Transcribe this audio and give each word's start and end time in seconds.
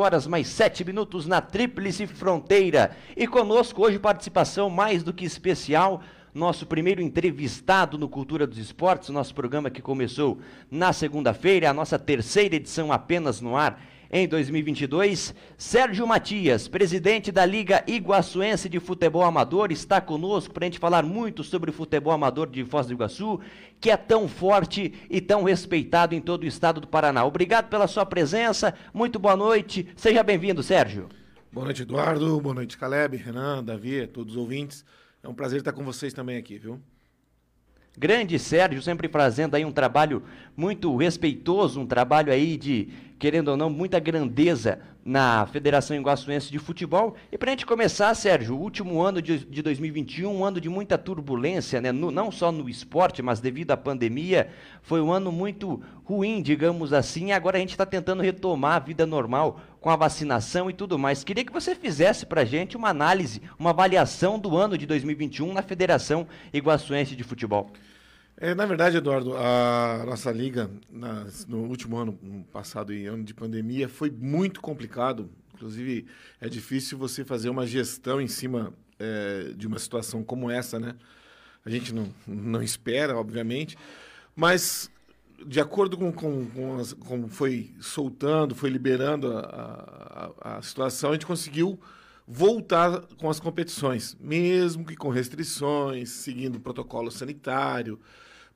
horas 0.00 0.26
mais 0.26 0.48
7 0.48 0.84
minutos 0.84 1.26
na 1.26 1.40
Tríplice 1.40 2.06
Fronteira. 2.06 2.96
E 3.16 3.26
conosco 3.26 3.82
hoje 3.82 3.98
participação 3.98 4.70
mais 4.70 5.02
do 5.02 5.12
que 5.12 5.24
especial, 5.24 6.02
nosso 6.34 6.66
primeiro 6.66 7.02
entrevistado 7.02 7.98
no 7.98 8.08
Cultura 8.08 8.46
dos 8.46 8.58
Esportes, 8.58 9.10
nosso 9.10 9.34
programa 9.34 9.70
que 9.70 9.82
começou 9.82 10.38
na 10.70 10.92
segunda-feira, 10.92 11.68
a 11.68 11.74
nossa 11.74 11.98
terceira 11.98 12.56
edição 12.56 12.90
apenas 12.90 13.40
no 13.40 13.56
ar 13.56 13.80
em 14.12 14.28
2022. 14.28 15.34
Sérgio 15.56 16.06
Matias, 16.06 16.68
presidente 16.68 17.32
da 17.32 17.46
Liga 17.46 17.82
Iguaçuense 17.86 18.68
de 18.68 18.78
Futebol 18.78 19.22
Amador, 19.22 19.72
está 19.72 20.02
conosco 20.02 20.52
para 20.52 20.66
a 20.66 20.68
gente 20.68 20.78
falar 20.78 21.02
muito 21.02 21.42
sobre 21.42 21.70
o 21.70 21.72
futebol 21.72 22.12
amador 22.12 22.50
de 22.50 22.62
Foz 22.62 22.86
do 22.86 22.92
Iguaçu, 22.92 23.40
que 23.80 23.90
é 23.90 23.96
tão 23.96 24.28
forte 24.28 24.92
e 25.08 25.20
tão 25.20 25.44
respeitado 25.44 26.14
em 26.14 26.20
todo 26.20 26.42
o 26.42 26.46
estado 26.46 26.78
do 26.78 26.86
Paraná. 26.86 27.24
Obrigado 27.24 27.70
pela 27.70 27.86
sua 27.86 28.04
presença, 28.04 28.74
muito 28.92 29.18
boa 29.18 29.36
noite, 29.36 29.88
seja 29.96 30.22
bem-vindo, 30.22 30.62
Sérgio. 30.62 31.08
Boa 31.50 31.64
noite, 31.64 31.82
Eduardo, 31.82 32.40
boa 32.40 32.54
noite, 32.54 32.76
Caleb, 32.76 33.16
Renan, 33.16 33.64
Davi, 33.64 34.06
todos 34.06 34.34
os 34.34 34.38
ouvintes. 34.38 34.84
É 35.22 35.28
um 35.28 35.34
prazer 35.34 35.60
estar 35.60 35.72
com 35.72 35.84
vocês 35.84 36.12
também 36.12 36.36
aqui, 36.36 36.58
viu? 36.58 36.80
Grande 37.96 38.38
Sérgio, 38.38 38.80
sempre 38.80 39.06
fazendo 39.06 39.54
aí 39.54 39.66
um 39.66 39.70
trabalho 39.70 40.22
muito 40.56 40.96
respeitoso, 40.96 41.78
um 41.78 41.86
trabalho 41.86 42.32
aí 42.32 42.56
de, 42.56 42.88
querendo 43.22 43.52
ou 43.52 43.56
não, 43.56 43.70
muita 43.70 44.00
grandeza 44.00 44.80
na 45.04 45.46
Federação 45.46 45.96
Iguaçuense 45.96 46.50
de 46.50 46.58
Futebol. 46.58 47.14
E 47.30 47.38
para 47.38 47.50
a 47.50 47.52
gente 47.52 47.64
começar, 47.64 48.12
Sérgio, 48.16 48.56
o 48.56 48.60
último 48.60 49.00
ano 49.00 49.22
de, 49.22 49.38
de 49.44 49.62
2021, 49.62 50.28
um 50.28 50.44
ano 50.44 50.60
de 50.60 50.68
muita 50.68 50.98
turbulência, 50.98 51.80
né? 51.80 51.92
No, 51.92 52.10
não 52.10 52.32
só 52.32 52.50
no 52.50 52.68
esporte, 52.68 53.22
mas 53.22 53.38
devido 53.38 53.70
à 53.70 53.76
pandemia, 53.76 54.48
foi 54.82 55.00
um 55.00 55.12
ano 55.12 55.30
muito 55.30 55.80
ruim, 56.04 56.42
digamos 56.42 56.92
assim. 56.92 57.30
Agora 57.30 57.58
a 57.58 57.60
gente 57.60 57.70
está 57.70 57.86
tentando 57.86 58.24
retomar 58.24 58.74
a 58.74 58.80
vida 58.80 59.06
normal 59.06 59.60
com 59.80 59.88
a 59.88 59.94
vacinação 59.94 60.68
e 60.68 60.72
tudo 60.72 60.98
mais. 60.98 61.22
Queria 61.22 61.44
que 61.44 61.52
você 61.52 61.76
fizesse 61.76 62.26
para 62.26 62.40
a 62.40 62.44
gente 62.44 62.76
uma 62.76 62.88
análise, 62.88 63.40
uma 63.56 63.70
avaliação 63.70 64.36
do 64.36 64.56
ano 64.56 64.76
de 64.76 64.84
2021 64.84 65.52
na 65.52 65.62
Federação 65.62 66.26
Iguaçuense 66.52 67.14
de 67.14 67.22
Futebol. 67.22 67.70
É, 68.44 68.56
na 68.56 68.66
verdade, 68.66 68.96
Eduardo, 68.96 69.36
a 69.36 70.02
nossa 70.04 70.32
liga 70.32 70.68
no 71.46 71.58
último 71.58 71.96
ano 71.96 72.18
passado 72.52 72.92
e 72.92 73.06
ano 73.06 73.22
de 73.22 73.32
pandemia 73.32 73.88
foi 73.88 74.10
muito 74.10 74.60
complicado. 74.60 75.30
Inclusive, 75.54 76.06
é 76.40 76.48
difícil 76.48 76.98
você 76.98 77.24
fazer 77.24 77.50
uma 77.50 77.64
gestão 77.64 78.20
em 78.20 78.26
cima 78.26 78.74
é, 78.98 79.52
de 79.56 79.64
uma 79.64 79.78
situação 79.78 80.24
como 80.24 80.50
essa, 80.50 80.80
né? 80.80 80.96
A 81.64 81.70
gente 81.70 81.94
não, 81.94 82.12
não 82.26 82.60
espera, 82.60 83.16
obviamente, 83.16 83.78
mas 84.34 84.90
de 85.46 85.60
acordo 85.60 85.96
com 85.96 86.12
como 86.12 86.46
com, 86.50 86.84
com 87.06 87.28
foi 87.28 87.70
soltando, 87.78 88.56
foi 88.56 88.70
liberando 88.70 89.36
a, 89.36 90.32
a, 90.40 90.56
a 90.58 90.62
situação, 90.62 91.10
a 91.10 91.12
gente 91.12 91.26
conseguiu 91.26 91.78
voltar 92.26 93.02
com 93.18 93.30
as 93.30 93.38
competições, 93.38 94.16
mesmo 94.20 94.84
que 94.84 94.96
com 94.96 95.10
restrições, 95.10 96.10
seguindo 96.10 96.56
o 96.56 96.60
protocolo 96.60 97.08
sanitário, 97.08 98.00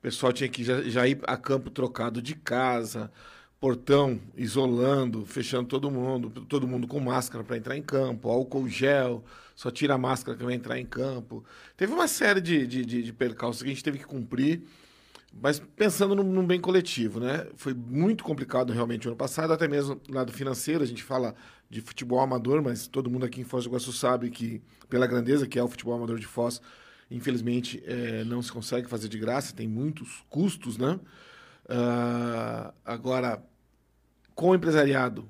pessoal 0.06 0.32
tinha 0.32 0.48
que 0.48 0.62
já, 0.62 0.82
já 0.82 1.08
ir 1.08 1.18
a 1.24 1.36
campo 1.36 1.68
trocado 1.68 2.22
de 2.22 2.36
casa, 2.36 3.10
portão 3.58 4.20
isolando, 4.36 5.26
fechando 5.26 5.66
todo 5.66 5.90
mundo, 5.90 6.30
todo 6.42 6.64
mundo 6.64 6.86
com 6.86 7.00
máscara 7.00 7.42
para 7.42 7.56
entrar 7.56 7.76
em 7.76 7.82
campo, 7.82 8.30
álcool 8.30 8.68
gel, 8.68 9.24
só 9.56 9.68
tira 9.68 9.94
a 9.94 9.98
máscara 9.98 10.38
que 10.38 10.44
vai 10.44 10.54
entrar 10.54 10.78
em 10.78 10.86
campo. 10.86 11.44
Teve 11.76 11.92
uma 11.92 12.06
série 12.06 12.40
de, 12.40 12.68
de, 12.68 12.86
de, 12.86 13.02
de 13.02 13.12
percalços 13.12 13.64
que 13.64 13.68
a 13.68 13.72
gente 13.72 13.82
teve 13.82 13.98
que 13.98 14.06
cumprir, 14.06 14.62
mas 15.32 15.58
pensando 15.58 16.14
no, 16.14 16.42
bem 16.44 16.60
coletivo, 16.60 17.18
né? 17.18 17.44
Foi 17.56 17.74
muito 17.74 18.22
complicado 18.22 18.72
realmente 18.72 19.08
o 19.08 19.10
ano 19.10 19.16
passado, 19.16 19.52
até 19.52 19.66
mesmo 19.66 19.96
do 19.96 20.14
lado 20.14 20.32
financeiro, 20.32 20.84
a 20.84 20.86
gente 20.86 21.02
fala 21.02 21.34
de 21.68 21.80
futebol 21.80 22.20
amador, 22.20 22.62
mas 22.62 22.86
todo 22.86 23.10
mundo 23.10 23.26
aqui 23.26 23.40
em 23.40 23.44
Foz 23.44 23.64
do 23.64 23.70
Iguaçu 23.70 23.92
sabe 23.92 24.30
que, 24.30 24.62
pela 24.88 25.04
grandeza 25.04 25.48
que 25.48 25.58
é 25.58 25.62
o 25.64 25.66
futebol 25.66 25.96
amador 25.96 26.20
de 26.20 26.28
Foz, 26.28 26.62
Infelizmente, 27.10 27.82
é, 27.86 28.24
não 28.24 28.42
se 28.42 28.50
consegue 28.50 28.88
fazer 28.88 29.08
de 29.08 29.18
graça, 29.18 29.54
tem 29.54 29.68
muitos 29.68 30.24
custos, 30.28 30.76
né? 30.76 30.98
Uh, 31.68 32.72
agora, 32.84 33.42
com 34.34 34.50
o 34.50 34.54
empresariado, 34.54 35.28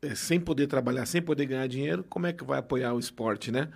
é, 0.00 0.14
sem 0.14 0.40
poder 0.40 0.66
trabalhar, 0.66 1.06
sem 1.06 1.22
poder 1.22 1.46
ganhar 1.46 1.66
dinheiro, 1.68 2.04
como 2.08 2.26
é 2.26 2.32
que 2.32 2.44
vai 2.44 2.58
apoiar 2.58 2.92
o 2.92 2.98
esporte, 2.98 3.52
né? 3.52 3.68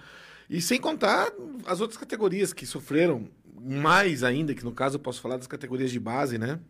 E 0.51 0.61
sem 0.61 0.81
contar 0.81 1.33
as 1.67 1.81
outras 1.81 1.99
categorias 1.99 2.53
que 2.53 2.67
sofreram 2.67 3.29
mais 3.61 4.23
ainda, 4.23 4.55
que 4.55 4.65
no 4.65 4.73
caso 4.73 4.97
eu 4.97 5.01
posso 5.01 5.21
falar 5.21 5.37
das 5.37 5.47
categorias 5.47 5.91
de 5.91 5.99
base, 5.99 6.39
né? 6.39 6.61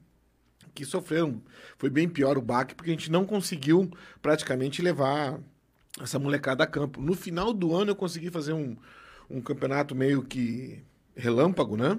Que 0.74 0.84
sofreram. 0.84 1.42
Foi 1.78 1.90
bem 1.90 2.08
pior 2.08 2.36
o 2.36 2.42
baque, 2.42 2.74
porque 2.74 2.90
a 2.90 2.94
gente 2.94 3.10
não 3.10 3.24
conseguiu 3.24 3.90
praticamente 4.20 4.82
levar 4.82 5.40
essa 6.00 6.18
molecada 6.18 6.64
a 6.64 6.66
campo. 6.66 7.00
No 7.00 7.14
final 7.14 7.52
do 7.52 7.74
ano 7.74 7.90
eu 7.92 7.96
consegui 7.96 8.30
fazer 8.30 8.52
um, 8.52 8.76
um 9.28 9.40
campeonato 9.40 9.94
meio 9.94 10.22
que 10.22 10.82
relâmpago, 11.14 11.76
né? 11.76 11.98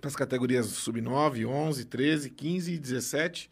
Para 0.00 0.08
as 0.08 0.16
categorias 0.16 0.66
sub-9, 0.66 1.46
11, 1.46 1.84
13, 1.84 2.30
15 2.30 2.72
e 2.72 2.78
17. 2.78 3.50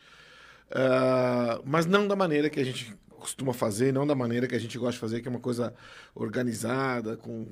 Uh, 0.71 1.63
mas 1.65 1.87
não 1.87 2.07
da 2.07 2.17
maneira 2.17 2.51
que 2.51 2.61
a 2.61 2.65
gente 2.65 2.97
costuma 3.09 3.53
fazer, 3.53 3.93
não 3.93 4.07
da 4.07 4.15
maneira 4.15 4.47
que 4.47 4.55
a 4.55 4.59
gente 4.59 4.79
gosta 4.79 4.93
de 4.93 4.99
fazer, 4.99 5.21
que 5.21 5.29
é 5.29 5.31
uma 5.31 5.41
coisa 5.41 5.75
organizada, 6.15 7.17
com 7.17 7.47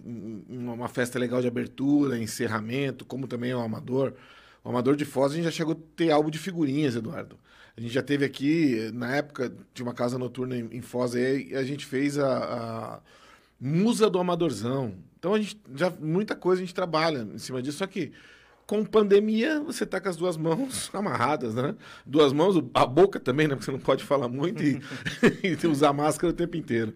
uma 0.49 0.89
festa 0.89 1.19
legal 1.19 1.41
de 1.41 1.49
abertura, 1.49 2.19
encerramento, 2.19 3.05
como 3.05 3.27
também 3.27 3.51
é 3.51 3.57
o 3.57 3.61
Amador. 3.61 4.15
O 4.63 4.69
Amador 4.69 4.95
de 4.95 5.05
Foz, 5.05 5.33
a 5.33 5.35
gente 5.35 5.45
já 5.45 5.51
chegou 5.51 5.75
a 5.75 5.97
ter 5.97 6.11
álbum 6.11 6.31
de 6.31 6.39
figurinhas, 6.39 6.95
Eduardo. 6.95 7.39
A 7.77 7.81
gente 7.81 7.93
já 7.93 8.03
teve 8.03 8.25
aqui, 8.25 8.91
na 8.95 9.17
época 9.17 9.53
de 9.73 9.83
uma 9.83 9.93
casa 9.93 10.17
noturna 10.17 10.57
em, 10.57 10.81
Foz, 10.81 11.17
aí 11.17 11.55
a 11.55 11.65
gente 11.65 11.85
fez 11.85 12.19
a, 12.19 12.37
a 12.37 13.01
Musa 13.67 14.11
do 14.11 14.19
Amadorzão. 14.19 14.95
Então 15.19 15.33
a 15.33 15.41
gente 15.41 15.59
já 15.75 15.89
muita 15.89 16.37
coisa 16.37 16.61
a 16.61 16.65
gente 16.67 16.75
trabalha 16.75 17.27
em 17.35 17.39
cima 17.39 17.63
disso, 17.63 17.79
só 17.79 17.87
que 17.87 18.13
com 18.67 18.85
pandemia 18.85 19.59
você 19.61 19.87
tá 19.87 19.99
com 19.99 20.09
as 20.11 20.17
duas 20.19 20.37
mãos 20.37 20.91
amarradas, 20.93 21.55
né? 21.55 21.75
Duas 22.05 22.31
mãos, 22.31 22.63
a 22.75 22.85
boca 22.85 23.19
também, 23.19 23.49
né? 23.49 23.55
Porque 23.55 23.65
você 23.65 23.73
não 23.73 23.79
pode 23.79 24.05
falar 24.05 24.29
muito 24.29 24.63
e, 24.63 24.83
e 25.43 25.67
usar 25.67 25.95
máscara 25.95 26.31
o 26.31 26.37
tempo 26.37 26.59
inteiro. 26.59 26.95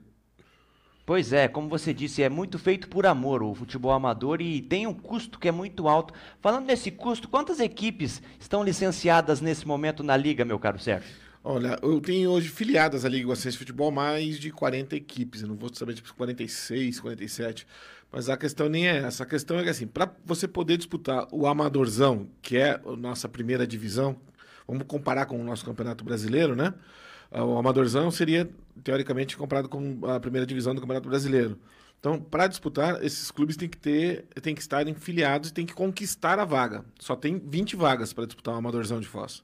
Pois 1.07 1.33
é, 1.33 1.49
como 1.49 1.71
você 1.71 1.95
disse, 1.95 2.23
é 2.23 2.29
muito 2.29 2.59
feito 2.59 2.87
por 2.87 3.07
amor 3.07 3.43
o 3.43 3.55
futebol 3.55 3.93
amador 3.93 4.43
e 4.43 4.61
tem 4.61 4.87
um 4.87 4.93
custo 4.93 5.39
que 5.39 5.49
é 5.49 5.53
muito 5.53 5.89
alto. 5.89 6.13
Falando 6.39 6.67
nesse 6.67 6.91
custo, 6.91 7.31
quantas 7.31 7.61
equipes 7.61 8.21
estão 8.39 8.63
licenciadas 8.63 9.41
nesse 9.41 9.67
momento 9.67 10.03
na 10.03 10.19
liga, 10.19 10.45
meu 10.45 10.59
caro 10.59 10.79
Sérgio? 10.79 11.28
Olha, 11.43 11.79
eu 11.83 12.01
tenho 12.01 12.31
hoje 12.31 12.49
filiadas 12.49 13.05
à 13.05 13.09
Liga 13.09 13.29
Guacense 13.29 13.53
de 13.53 13.59
Futebol 13.59 13.91
mais 13.91 14.39
de 14.39 14.51
40 14.51 14.97
equipes. 14.97 15.43
Eu 15.43 15.49
não 15.49 15.57
vou 15.57 15.73
saber, 15.73 15.95
tipo, 15.95 16.13
46, 16.15 17.01
47. 17.01 17.67
Mas 18.11 18.29
a 18.29 18.37
questão 18.37 18.69
nem 18.69 18.89
é 18.89 18.99
essa. 18.99 19.23
A 19.23 19.27
questão 19.27 19.59
é 19.59 19.63
que, 19.63 19.69
assim, 19.71 19.87
para 19.87 20.11
você 20.25 20.49
poder 20.49 20.77
disputar 20.77 21.29
o 21.31 21.47
Amadorzão, 21.47 22.29
que 22.43 22.57
é 22.57 22.81
a 22.85 22.97
nossa 22.97 23.29
primeira 23.29 23.67
divisão, 23.67 24.17
vamos 24.67 24.85
comparar 24.87 25.27
com 25.27 25.41
o 25.41 25.45
nosso 25.45 25.65
Campeonato 25.65 26.05
Brasileiro, 26.05 26.57
né? 26.57 26.75
O 27.31 27.59
Amadorzão 27.59 28.11
seria, 28.11 28.49
teoricamente, 28.83 29.37
comparado 29.37 29.69
com 29.69 30.01
a 30.07 30.19
primeira 30.19 30.47
divisão 30.47 30.75
do 30.75 30.81
Campeonato 30.81 31.09
Brasileiro. 31.09 31.59
Então, 32.01 32.21
para 32.21 32.47
disputar, 32.47 33.05
esses 33.05 33.31
clubes 33.31 33.57
têm 33.57 33.69
que 33.69 33.77
ter, 33.77 34.25
têm 34.41 34.55
que 34.55 34.61
estarem 34.61 34.95
filiados 34.95 35.51
e 35.51 35.53
têm 35.53 35.67
que 35.67 35.75
conquistar 35.75 36.39
a 36.39 36.45
vaga. 36.45 36.85
Só 36.99 37.15
tem 37.15 37.39
20 37.39 37.77
vagas 37.77 38.13
para 38.13 38.25
disputar 38.25 38.55
o 38.55 38.57
Amadorzão 38.57 39.01
de 39.01 39.09
Foz. 39.09 39.43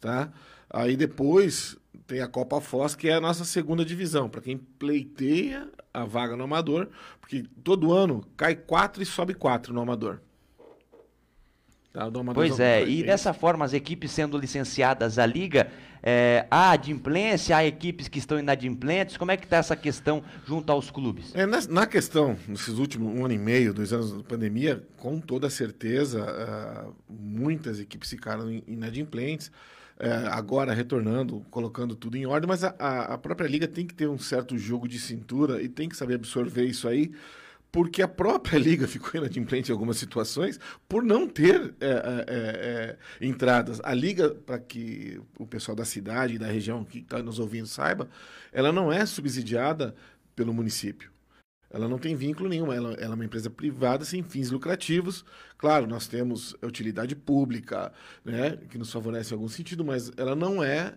Tá? 0.00 0.32
Aí 0.72 0.96
depois 0.96 1.76
tem 2.06 2.20
a 2.20 2.26
Copa 2.26 2.60
Foz, 2.60 2.94
que 2.94 3.08
é 3.08 3.14
a 3.14 3.20
nossa 3.20 3.44
segunda 3.44 3.84
divisão, 3.84 4.28
para 4.28 4.40
quem 4.40 4.56
pleiteia 4.56 5.68
a 5.92 6.04
vaga 6.04 6.34
no 6.34 6.44
Amador, 6.44 6.88
porque 7.20 7.44
todo 7.62 7.92
ano 7.92 8.24
cai 8.36 8.54
quatro 8.54 9.02
e 9.02 9.06
sobe 9.06 9.34
quatro 9.34 9.74
no 9.74 9.80
Amador. 9.80 10.20
Tá, 11.92 12.10
pois 12.32 12.58
é, 12.58 12.88
e 12.88 13.02
dessa 13.02 13.34
forma 13.34 13.66
as 13.66 13.74
equipes 13.74 14.10
sendo 14.12 14.38
licenciadas 14.38 15.18
à 15.18 15.26
liga, 15.26 15.70
é, 16.02 16.46
há 16.50 16.70
adimplência, 16.70 17.54
há 17.54 17.66
equipes 17.66 18.08
que 18.08 18.18
estão 18.18 18.38
inadimplentes, 18.38 19.18
como 19.18 19.30
é 19.30 19.36
que 19.36 19.44
está 19.44 19.58
essa 19.58 19.76
questão 19.76 20.24
junto 20.46 20.72
aos 20.72 20.90
clubes? 20.90 21.34
É, 21.34 21.44
na, 21.44 21.60
na, 21.68 21.86
questão, 21.86 22.34
nesses 22.48 22.78
últimos 22.78 23.14
um 23.14 23.26
ano 23.26 23.34
e 23.34 23.38
meio, 23.38 23.74
dois 23.74 23.92
anos 23.92 24.10
da 24.10 24.22
pandemia, 24.22 24.82
com 24.96 25.20
toda 25.20 25.50
certeza, 25.50 26.24
uh, 26.24 26.94
muitas 27.10 27.78
equipes 27.78 28.08
ficaram 28.08 28.50
inadimplentes, 28.66 29.52
é, 30.02 30.26
agora 30.32 30.74
retornando, 30.74 31.46
colocando 31.48 31.94
tudo 31.94 32.16
em 32.16 32.26
ordem, 32.26 32.48
mas 32.48 32.64
a, 32.64 32.70
a, 32.70 33.16
própria 33.16 33.46
liga 33.46 33.68
tem 33.68 33.86
que 33.86 33.94
ter 33.94 34.08
um 34.08 34.18
certo 34.18 34.58
jogo 34.58 34.88
de 34.88 34.98
cintura 34.98 35.62
e 35.62 35.68
tem 35.68 35.88
que 35.88 35.96
saber 35.96 36.16
absorver 36.16 36.64
isso 36.64 36.88
aí, 36.88 37.12
porque 37.70 38.02
a 38.02 38.08
própria 38.08 38.58
liga 38.58 38.88
ficou 38.88 39.12
inadimplente 39.20 39.70
em 39.70 39.72
algumas 39.72 39.98
situações 39.98 40.58
por 40.88 41.04
não 41.04 41.28
ter 41.28 41.72
é, 41.80 41.86
é, 41.86 42.24
é, 42.26 42.96
é 43.20 43.26
entradas. 43.26 43.80
A 43.84 43.94
liga, 43.94 44.30
para 44.30 44.58
que 44.58 45.20
o 45.38 45.46
pessoal 45.46 45.76
da 45.76 45.84
cidade 45.84 46.34
e 46.34 46.38
da 46.38 46.48
região 46.48 46.84
que 46.84 46.98
está 46.98 47.22
nos 47.22 47.38
ouvindo 47.38 47.68
saiba, 47.68 48.10
ela 48.52 48.72
não 48.72 48.92
é 48.92 49.06
subsidiada 49.06 49.94
pelo 50.34 50.52
município. 50.52 51.11
Ela 51.72 51.88
não 51.88 51.98
tem 51.98 52.14
vínculo 52.14 52.48
nenhum, 52.48 52.70
ela, 52.70 52.92
ela, 52.94 53.12
é 53.12 53.14
uma 53.14 53.24
empresa 53.24 53.48
privada 53.48 54.04
sem 54.04 54.22
fins 54.22 54.50
lucrativos. 54.50 55.24
Claro, 55.56 55.86
nós 55.86 56.06
temos 56.06 56.54
utilidade 56.62 57.16
pública, 57.16 57.92
né, 58.24 58.58
que 58.68 58.76
nos 58.76 58.92
favorece 58.92 59.32
em 59.32 59.36
algum 59.36 59.48
sentido, 59.48 59.84
mas 59.84 60.12
ela 60.16 60.36
não 60.36 60.62
é 60.62 60.94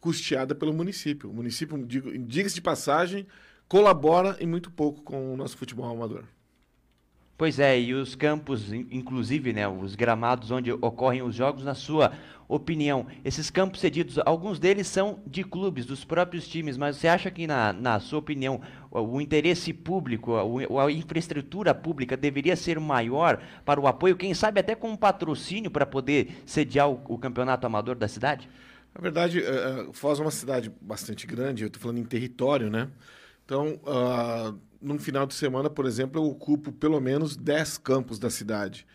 custeada 0.00 0.54
pelo 0.54 0.72
município. 0.72 1.28
O 1.28 1.34
município, 1.34 1.76
diga-se 1.86 2.54
de 2.54 2.62
passagem, 2.62 3.26
colabora 3.68 4.36
e 4.40 4.46
muito 4.46 4.70
pouco 4.70 5.02
com 5.02 5.34
o 5.34 5.36
nosso 5.36 5.56
futebol 5.56 5.90
amador. 5.90 6.24
Pois 7.42 7.58
é, 7.58 7.76
e 7.76 7.92
os 7.92 8.14
campos, 8.14 8.72
inclusive, 8.72 9.52
né, 9.52 9.66
os 9.66 9.96
gramados 9.96 10.52
onde 10.52 10.70
ocorrem 10.70 11.22
os 11.22 11.34
jogos, 11.34 11.64
na 11.64 11.74
sua 11.74 12.12
opinião, 12.46 13.04
esses 13.24 13.50
campos 13.50 13.80
cedidos, 13.80 14.16
alguns 14.24 14.60
deles 14.60 14.86
são 14.86 15.18
de 15.26 15.42
clubes, 15.42 15.84
dos 15.84 16.04
próprios 16.04 16.46
times, 16.46 16.76
mas 16.76 16.98
você 16.98 17.08
acha 17.08 17.32
que, 17.32 17.44
na, 17.44 17.72
na 17.72 17.98
sua 17.98 18.20
opinião, 18.20 18.60
o, 18.92 19.00
o 19.00 19.20
interesse 19.20 19.72
público, 19.72 20.36
a, 20.36 20.84
a, 20.84 20.92
infraestrutura 20.92 21.74
pública 21.74 22.16
deveria 22.16 22.54
ser 22.54 22.78
maior 22.78 23.42
para 23.64 23.80
o 23.80 23.88
apoio, 23.88 24.14
quem 24.14 24.32
sabe 24.34 24.60
até 24.60 24.76
com 24.76 24.90
um 24.90 24.96
patrocínio 24.96 25.68
para 25.68 25.84
poder 25.84 26.44
sediar 26.46 26.88
o, 26.88 27.02
o, 27.08 27.18
campeonato 27.18 27.66
amador 27.66 27.96
da 27.96 28.06
cidade? 28.06 28.48
Na 28.94 29.00
verdade, 29.00 29.40
uh, 29.40 29.92
Foz 29.92 30.20
é 30.20 30.22
uma 30.22 30.30
cidade 30.30 30.70
bastante 30.80 31.26
grande, 31.26 31.64
eu 31.64 31.66
estou 31.66 31.82
falando 31.82 31.98
em 31.98 32.04
território, 32.04 32.70
né? 32.70 32.88
Então, 33.44 33.80
uh, 33.82 34.56
num 34.82 34.98
final 34.98 35.26
de 35.26 35.34
semana, 35.34 35.70
por 35.70 35.86
exemplo, 35.86 36.20
eu 36.20 36.26
ocupo 36.26 36.72
pelo 36.72 37.00
menos 37.00 37.36
10 37.36 37.78
campos 37.78 38.18
da 38.18 38.28
cidade 38.28 38.86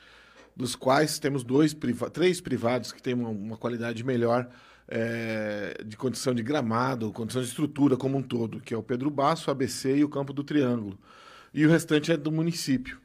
dos 0.57 0.75
quais 0.75 1.19
temos 1.19 1.43
dois 1.43 1.71
priva 1.71 2.09
três 2.09 2.41
privados 2.41 2.91
que 2.91 3.01
têm 3.01 3.13
uma, 3.13 3.29
uma 3.29 3.57
qualidade 3.57 4.03
melhor 4.03 4.49
é, 4.87 5.83
de 5.85 5.95
condição 5.95 6.33
de 6.33 6.41
gramado, 6.41 7.11
condição 7.11 7.41
de 7.41 7.47
estrutura 7.47 7.95
como 7.95 8.17
um 8.17 8.23
todo, 8.23 8.59
que 8.59 8.73
é 8.73 8.77
o 8.77 8.81
Pedro 8.81 9.11
Basso, 9.11 9.51
ABC 9.51 9.97
e 9.97 10.03
o 10.03 10.09
Campo 10.09 10.33
do 10.33 10.43
Triângulo. 10.43 10.97
E 11.53 11.65
o 11.65 11.69
restante 11.69 12.11
é 12.11 12.17
do 12.17 12.31
município, 12.31 12.99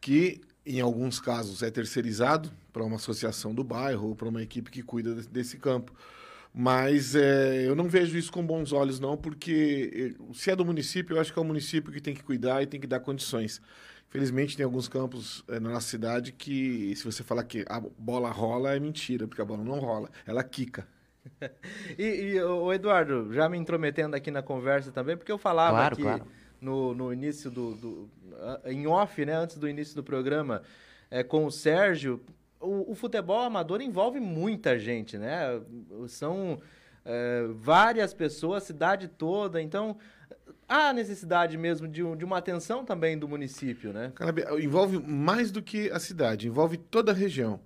que 0.00 0.42
em 0.66 0.80
alguns 0.80 1.18
casos 1.18 1.62
é 1.62 1.70
terceirizado 1.70 2.52
para 2.72 2.84
uma 2.84 2.96
associação 2.96 3.54
do 3.54 3.64
bairro 3.64 4.08
ou 4.08 4.14
para 4.14 4.28
uma 4.28 4.42
equipe 4.42 4.70
que 4.70 4.82
cuida 4.82 5.14
desse 5.14 5.56
campo. 5.56 5.92
Mas 6.52 7.14
é, 7.14 7.66
eu 7.66 7.76
não 7.76 7.88
vejo 7.88 8.18
isso 8.18 8.32
com 8.32 8.44
bons 8.44 8.72
olhos, 8.72 8.98
não, 8.98 9.16
porque 9.16 10.16
eh, 10.18 10.24
se 10.34 10.50
é 10.50 10.56
do 10.56 10.64
município, 10.64 11.16
eu 11.16 11.20
acho 11.20 11.32
que 11.32 11.38
é 11.38 11.42
o 11.42 11.44
município 11.44 11.92
que 11.92 12.00
tem 12.00 12.12
que 12.12 12.24
cuidar 12.24 12.60
e 12.60 12.66
tem 12.66 12.80
que 12.80 12.88
dar 12.88 12.98
condições. 12.98 13.62
Felizmente 14.08 14.56
tem 14.56 14.64
alguns 14.64 14.88
campos 14.88 15.44
é, 15.46 15.60
na 15.60 15.70
nossa 15.70 15.86
cidade 15.86 16.32
que, 16.32 16.92
se 16.96 17.04
você 17.04 17.22
falar 17.22 17.44
que 17.44 17.64
a 17.68 17.80
bola 17.96 18.28
rola, 18.30 18.74
é 18.74 18.80
mentira, 18.80 19.28
porque 19.28 19.40
a 19.40 19.44
bola 19.44 19.62
não 19.62 19.78
rola, 19.78 20.10
ela 20.26 20.42
quica. 20.42 20.88
e, 21.96 22.02
e 22.02 22.42
o 22.42 22.72
Eduardo, 22.72 23.32
já 23.32 23.48
me 23.48 23.56
intrometendo 23.56 24.16
aqui 24.16 24.32
na 24.32 24.42
conversa 24.42 24.90
também, 24.90 25.16
porque 25.16 25.30
eu 25.30 25.38
falava 25.38 25.76
claro, 25.76 25.94
aqui 25.94 26.02
claro. 26.02 26.26
No, 26.60 26.92
no 26.92 27.12
início 27.12 27.48
do, 27.48 27.76
do, 27.76 28.10
em 28.64 28.88
off, 28.88 29.24
né, 29.24 29.34
antes 29.34 29.56
do 29.56 29.68
início 29.68 29.94
do 29.94 30.02
programa, 30.02 30.62
é, 31.08 31.22
com 31.22 31.46
o 31.46 31.50
Sérgio, 31.52 32.20
o, 32.60 32.92
o 32.92 32.94
futebol 32.94 33.40
amador 33.40 33.80
envolve 33.80 34.20
muita 34.20 34.78
gente, 34.78 35.16
né? 35.16 35.60
São 36.08 36.60
é, 37.04 37.46
várias 37.54 38.12
pessoas, 38.12 38.64
cidade 38.64 39.08
toda, 39.08 39.60
então 39.60 39.96
há 40.68 40.92
necessidade 40.92 41.56
mesmo 41.58 41.88
de, 41.88 42.02
de 42.16 42.24
uma 42.24 42.38
atenção 42.38 42.84
também 42.84 43.18
do 43.18 43.26
município, 43.26 43.92
né? 43.92 44.12
envolve 44.62 44.98
mais 44.98 45.50
do 45.50 45.60
que 45.60 45.90
a 45.90 45.98
cidade, 45.98 46.46
envolve 46.46 46.76
toda 46.76 47.10
a 47.10 47.14
região. 47.14 47.60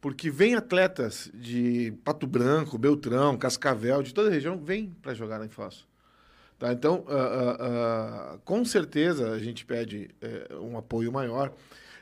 Porque 0.00 0.30
vem 0.30 0.54
atletas 0.54 1.30
de 1.34 1.92
Pato 2.04 2.26
Branco, 2.26 2.78
Beltrão, 2.78 3.36
Cascavel, 3.36 4.00
de 4.00 4.14
toda 4.14 4.28
a 4.28 4.32
região, 4.32 4.56
vêm 4.56 4.94
para 5.02 5.12
jogar 5.12 5.44
em 5.44 5.48
Foz. 5.48 5.84
Tá? 6.56 6.72
Então, 6.72 7.04
uh, 7.06 8.34
uh, 8.34 8.34
uh, 8.34 8.38
com 8.44 8.64
certeza 8.64 9.32
a 9.32 9.38
gente 9.38 9.66
pede 9.66 10.10
eh, 10.20 10.48
um 10.60 10.78
apoio 10.78 11.12
maior. 11.12 11.52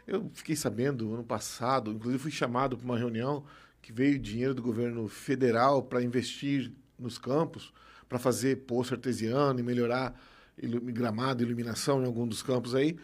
Eu 0.07 0.31
fiquei 0.33 0.55
sabendo 0.55 1.13
ano 1.13 1.25
passado, 1.25 1.91
inclusive 1.91 2.23
fui 2.23 2.31
chamado 2.31 2.77
para 2.77 2.85
uma 2.85 2.97
reunião 2.97 3.45
que 3.83 3.93
veio 3.93 4.19
dinheiro 4.19 4.55
do 4.55 4.63
governo 4.63 5.09
federal 5.09 5.83
para 5.83 6.03
investir 6.03 6.73
nos 6.99 7.19
campos, 7.19 7.73
para 8.09 8.19
fazer 8.19 8.65
poço 8.67 8.95
artesiano 8.95 9.59
e 9.59 9.63
melhorar 9.63 10.19
gramado, 10.59 11.43
iluminação 11.43 12.03
em 12.03 12.07
algum 12.07 12.27
dos 12.27 12.43
campos 12.43 12.75
aí, 12.75 12.97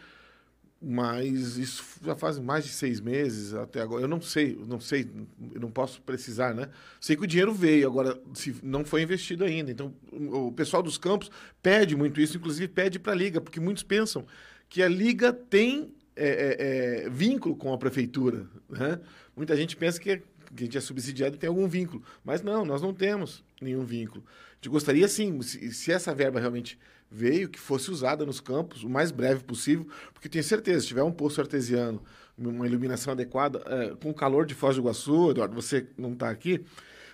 mas 0.80 1.56
isso 1.56 1.84
já 2.02 2.16
faz 2.16 2.38
mais 2.38 2.64
de 2.64 2.70
seis 2.70 3.00
meses 3.00 3.54
até 3.54 3.80
agora. 3.80 4.02
Eu 4.02 4.08
não 4.08 4.20
sei, 4.20 4.56
eu 4.58 4.66
não 4.66 4.80
sei, 4.80 5.08
eu 5.54 5.60
não 5.60 5.70
posso 5.70 6.00
precisar, 6.02 6.54
né? 6.54 6.68
Sei 7.00 7.14
que 7.14 7.22
o 7.22 7.26
dinheiro 7.26 7.52
veio, 7.52 7.86
agora 7.86 8.20
se 8.34 8.56
não 8.62 8.84
foi 8.84 9.02
investido 9.02 9.44
ainda. 9.44 9.70
Então, 9.70 9.94
o 10.10 10.50
pessoal 10.50 10.82
dos 10.82 10.98
campos 10.98 11.30
pede 11.62 11.94
muito 11.94 12.20
isso, 12.20 12.36
inclusive 12.36 12.66
pede 12.66 12.98
para 12.98 13.12
a 13.12 13.16
liga, 13.16 13.40
porque 13.40 13.60
muitos 13.60 13.84
pensam 13.84 14.26
que 14.68 14.82
a 14.82 14.88
liga 14.88 15.32
tem 15.32 15.94
é, 16.16 16.26
é, 16.26 17.04
é, 17.06 17.10
vínculo 17.10 17.56
com 17.56 17.72
a 17.72 17.78
prefeitura, 17.78 18.46
né? 18.68 19.00
Muita 19.36 19.56
gente 19.56 19.76
pensa 19.76 19.98
que, 19.98 20.18
que 20.18 20.62
a 20.62 20.64
gente 20.64 20.76
é 20.76 20.80
subsidiado 20.80 21.36
e 21.36 21.38
tem 21.38 21.48
algum 21.48 21.66
vínculo, 21.66 22.02
mas 22.24 22.42
não, 22.42 22.64
nós 22.64 22.82
não 22.82 22.92
temos 22.92 23.42
nenhum 23.60 23.84
vínculo. 23.84 24.22
A 24.26 24.54
gente 24.56 24.68
gostaria 24.68 25.08
sim, 25.08 25.40
se, 25.42 25.72
se 25.72 25.90
essa 25.90 26.14
verba 26.14 26.38
realmente 26.38 26.78
veio 27.10 27.48
que 27.48 27.58
fosse 27.58 27.90
usada 27.90 28.24
nos 28.24 28.40
campos 28.40 28.84
o 28.84 28.88
mais 28.88 29.10
breve 29.10 29.42
possível, 29.44 29.86
porque 30.12 30.28
tenho 30.28 30.44
certeza, 30.44 30.80
se 30.80 30.86
tiver 30.86 31.02
um 31.02 31.12
poço 31.12 31.40
artesiano, 31.40 32.02
uma 32.36 32.66
iluminação 32.66 33.12
adequada, 33.12 33.62
é, 33.66 33.94
com 34.02 34.10
o 34.10 34.14
calor 34.14 34.46
de 34.46 34.54
Foz 34.54 34.76
do 34.76 34.82
Iguaçu, 34.82 35.30
Eduardo, 35.30 35.54
você 35.54 35.86
não 35.96 36.12
está 36.12 36.30
aqui, 36.30 36.64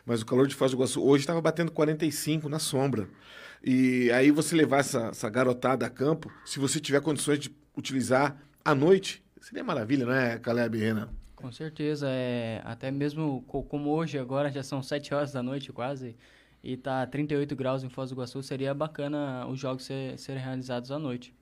mas 0.07 0.23
o 0.23 0.27
calor 0.27 0.47
de 0.47 0.55
Foz 0.55 0.71
do 0.71 0.77
Iguaçu 0.77 1.03
hoje 1.05 1.23
estava 1.23 1.41
batendo 1.41 1.73
45 1.73 2.49
na 2.49 2.59
sombra. 2.59 3.09
E 3.63 4.11
aí 4.13 4.31
você 4.31 4.55
levar 4.55 4.79
essa, 4.79 5.09
essa 5.09 5.29
garotada 5.29 5.85
a 5.85 5.91
campo, 5.91 6.33
se 6.45 6.59
você 6.61 6.79
tiver 6.79 7.01
condições 7.01 7.41
de 7.41 7.55
utilizar 7.77 8.41
à 8.69 8.75
noite, 8.75 9.23
seria 9.41 9.65
maravilha, 9.65 10.05
não 10.05 10.13
é, 10.13 10.39
Caleb 10.39 10.79
Renan? 10.79 11.09
Com 11.35 11.51
certeza, 11.51 12.07
é, 12.11 12.61
até 12.65 12.91
mesmo 12.91 13.43
como 13.43 13.91
hoje, 13.91 14.19
agora 14.19 14.51
já 14.51 14.63
são 14.63 14.83
7 14.83 15.15
horas 15.15 15.33
da 15.33 15.43
noite 15.43 15.73
quase, 15.73 16.15
e 16.63 16.77
tá 16.77 17.07
38 17.07 17.57
graus 17.57 17.83
em 17.83 17.89
Foz 17.89 18.11
do 18.11 18.15
Iguaçu, 18.15 18.43
seria 18.43 18.75
bacana 18.75 19.47
os 19.47 19.59
jogos 19.59 19.85
ser, 19.85 20.19
serem 20.19 20.43
realizados 20.43 20.91
à 20.91 20.99
noite. 20.99 21.35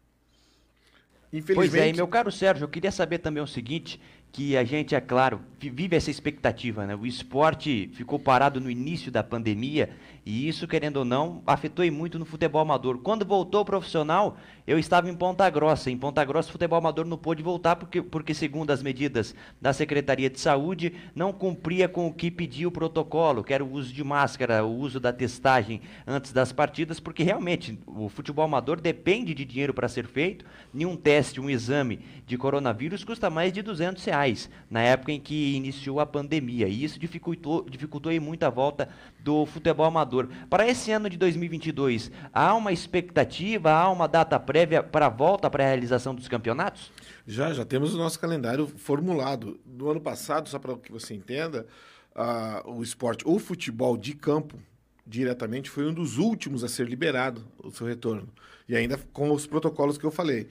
Pois 1.54 1.74
é, 1.74 1.88
e 1.88 1.92
meu 1.92 2.06
caro 2.06 2.30
Sérgio, 2.30 2.64
eu 2.64 2.68
queria 2.68 2.92
saber 2.92 3.18
também 3.18 3.42
o 3.42 3.46
seguinte, 3.46 4.00
que 4.30 4.56
a 4.56 4.62
gente, 4.62 4.94
é 4.94 5.00
claro, 5.00 5.40
vive 5.58 5.96
essa 5.96 6.10
expectativa, 6.10 6.86
né? 6.86 6.94
O 6.94 7.06
esporte 7.06 7.90
ficou 7.94 8.18
parado 8.18 8.60
no 8.60 8.70
início 8.70 9.10
da 9.10 9.24
pandemia 9.24 9.90
e 10.26 10.48
isso, 10.48 10.66
querendo 10.66 10.96
ou 10.96 11.04
não, 11.04 11.40
afetou 11.46 11.88
muito 11.92 12.18
no 12.18 12.24
futebol 12.24 12.60
amador. 12.60 12.98
Quando 12.98 13.24
voltou 13.24 13.64
profissional, 13.64 14.36
eu 14.66 14.76
estava 14.76 15.08
em 15.08 15.14
Ponta 15.14 15.48
Grossa. 15.48 15.88
Em 15.88 15.96
Ponta 15.96 16.24
Grossa, 16.24 16.48
o 16.48 16.52
futebol 16.52 16.76
amador 16.76 17.06
não 17.06 17.16
pôde 17.16 17.44
voltar 17.44 17.76
porque, 17.76 18.02
porque 18.02 18.34
segundo 18.34 18.72
as 18.72 18.82
medidas 18.82 19.36
da 19.62 19.72
Secretaria 19.72 20.28
de 20.28 20.40
Saúde, 20.40 20.92
não 21.14 21.32
cumpria 21.32 21.88
com 21.88 22.08
o 22.08 22.12
que 22.12 22.28
pedia 22.28 22.66
o 22.66 22.72
protocolo, 22.72 23.44
que 23.44 23.54
era 23.54 23.64
o 23.64 23.70
uso 23.70 23.92
de 23.92 24.02
máscara, 24.02 24.64
o 24.64 24.76
uso 24.76 24.98
da 24.98 25.12
testagem 25.12 25.80
antes 26.04 26.32
das 26.32 26.50
partidas, 26.50 26.98
porque 26.98 27.22
realmente 27.22 27.78
o 27.86 28.08
futebol 28.08 28.44
amador 28.44 28.80
depende 28.80 29.32
de 29.32 29.44
dinheiro 29.44 29.72
para 29.72 29.86
ser 29.86 30.08
feito. 30.08 30.44
Nenhum 30.74 30.96
teste, 30.96 31.40
um 31.40 31.48
exame 31.48 32.00
de 32.26 32.36
coronavírus 32.36 33.04
custa 33.04 33.30
mais 33.30 33.52
de 33.52 33.62
200 33.62 34.04
reais, 34.04 34.50
na 34.68 34.82
época 34.82 35.12
em 35.12 35.20
que 35.20 35.54
iniciou 35.54 36.00
a 36.00 36.06
pandemia. 36.06 36.66
E 36.66 36.82
isso 36.82 36.98
dificultou, 36.98 37.64
dificultou 37.70 38.12
muito 38.20 38.42
a 38.42 38.50
volta 38.50 38.88
do 39.20 39.46
futebol 39.46 39.86
amador. 39.86 40.15
Para 40.50 40.66
esse 40.66 40.90
ano 40.90 41.08
de 41.08 41.16
2022, 41.16 42.10
há 42.32 42.54
uma 42.54 42.72
expectativa, 42.72 43.70
há 43.70 43.90
uma 43.90 44.08
data 44.08 44.38
prévia 44.40 44.66
prévia 44.66 44.82
para 44.82 45.06
a 45.06 45.08
volta 45.08 45.50
para 45.50 45.64
a 45.64 45.66
realização 45.66 46.14
dos 46.14 46.28
campeonatos? 46.28 46.90
Já, 47.26 47.52
já 47.52 47.64
temos 47.64 47.94
o 47.94 47.98
nosso 47.98 48.18
calendário 48.18 48.66
formulado. 48.66 49.58
No 49.66 49.90
ano 49.90 50.00
passado, 50.00 50.48
só 50.48 50.58
para 50.58 50.76
que 50.76 50.90
você 50.90 51.14
entenda, 51.14 51.66
uh, 52.14 52.70
o 52.70 52.82
esporte, 52.82 53.24
o 53.26 53.38
futebol 53.38 53.96
de 53.96 54.14
campo, 54.14 54.58
diretamente, 55.06 55.70
foi 55.70 55.86
um 55.86 55.92
dos 55.92 56.18
últimos 56.18 56.64
a 56.64 56.68
ser 56.68 56.88
liberado 56.88 57.44
o 57.62 57.70
seu 57.70 57.86
retorno. 57.86 58.28
E 58.68 58.74
ainda 58.74 58.98
com 59.12 59.30
os 59.30 59.46
protocolos 59.46 59.96
que 59.96 60.04
eu 60.04 60.10
falei. 60.10 60.48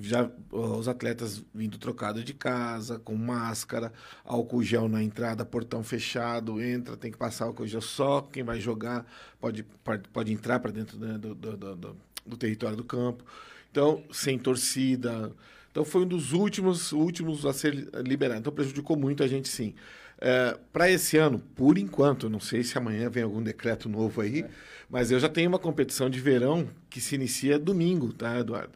Já 0.00 0.30
os 0.50 0.88
atletas 0.88 1.42
vindo 1.54 1.78
trocados 1.78 2.24
de 2.24 2.34
casa, 2.34 2.98
com 2.98 3.14
máscara, 3.14 3.92
álcool 4.24 4.62
gel 4.62 4.88
na 4.88 5.02
entrada, 5.02 5.44
portão 5.44 5.82
fechado, 5.82 6.60
entra, 6.60 6.96
tem 6.96 7.10
que 7.10 7.18
passar 7.18 7.46
álcool 7.46 7.66
gel 7.66 7.80
só. 7.80 8.20
Quem 8.20 8.42
vai 8.42 8.60
jogar 8.60 9.06
pode, 9.40 9.62
pode, 9.84 10.08
pode 10.08 10.32
entrar 10.32 10.58
para 10.60 10.70
dentro 10.70 10.98
né, 10.98 11.18
do, 11.18 11.34
do, 11.34 11.56
do, 11.56 11.96
do 12.26 12.36
território 12.36 12.76
do 12.76 12.84
campo. 12.84 13.24
Então, 13.70 14.02
sem 14.10 14.38
torcida. 14.38 15.32
Então, 15.70 15.84
foi 15.84 16.02
um 16.02 16.08
dos 16.08 16.32
últimos, 16.32 16.92
últimos 16.92 17.44
a 17.44 17.52
ser 17.52 17.88
liberado. 18.02 18.40
Então, 18.40 18.52
prejudicou 18.52 18.96
muito 18.96 19.22
a 19.22 19.26
gente, 19.26 19.48
sim. 19.48 19.74
É, 20.18 20.58
para 20.72 20.90
esse 20.90 21.18
ano, 21.18 21.38
por 21.54 21.76
enquanto, 21.76 22.30
não 22.30 22.40
sei 22.40 22.62
se 22.62 22.78
amanhã 22.78 23.10
vem 23.10 23.22
algum 23.22 23.42
decreto 23.42 23.88
novo 23.88 24.22
aí, 24.22 24.40
é. 24.40 24.50
mas 24.88 25.10
eu 25.10 25.20
já 25.20 25.28
tenho 25.28 25.48
uma 25.48 25.58
competição 25.58 26.08
de 26.08 26.18
verão 26.18 26.66
que 26.88 27.00
se 27.00 27.14
inicia 27.14 27.58
domingo, 27.58 28.12
tá, 28.12 28.38
Eduardo? 28.38 28.72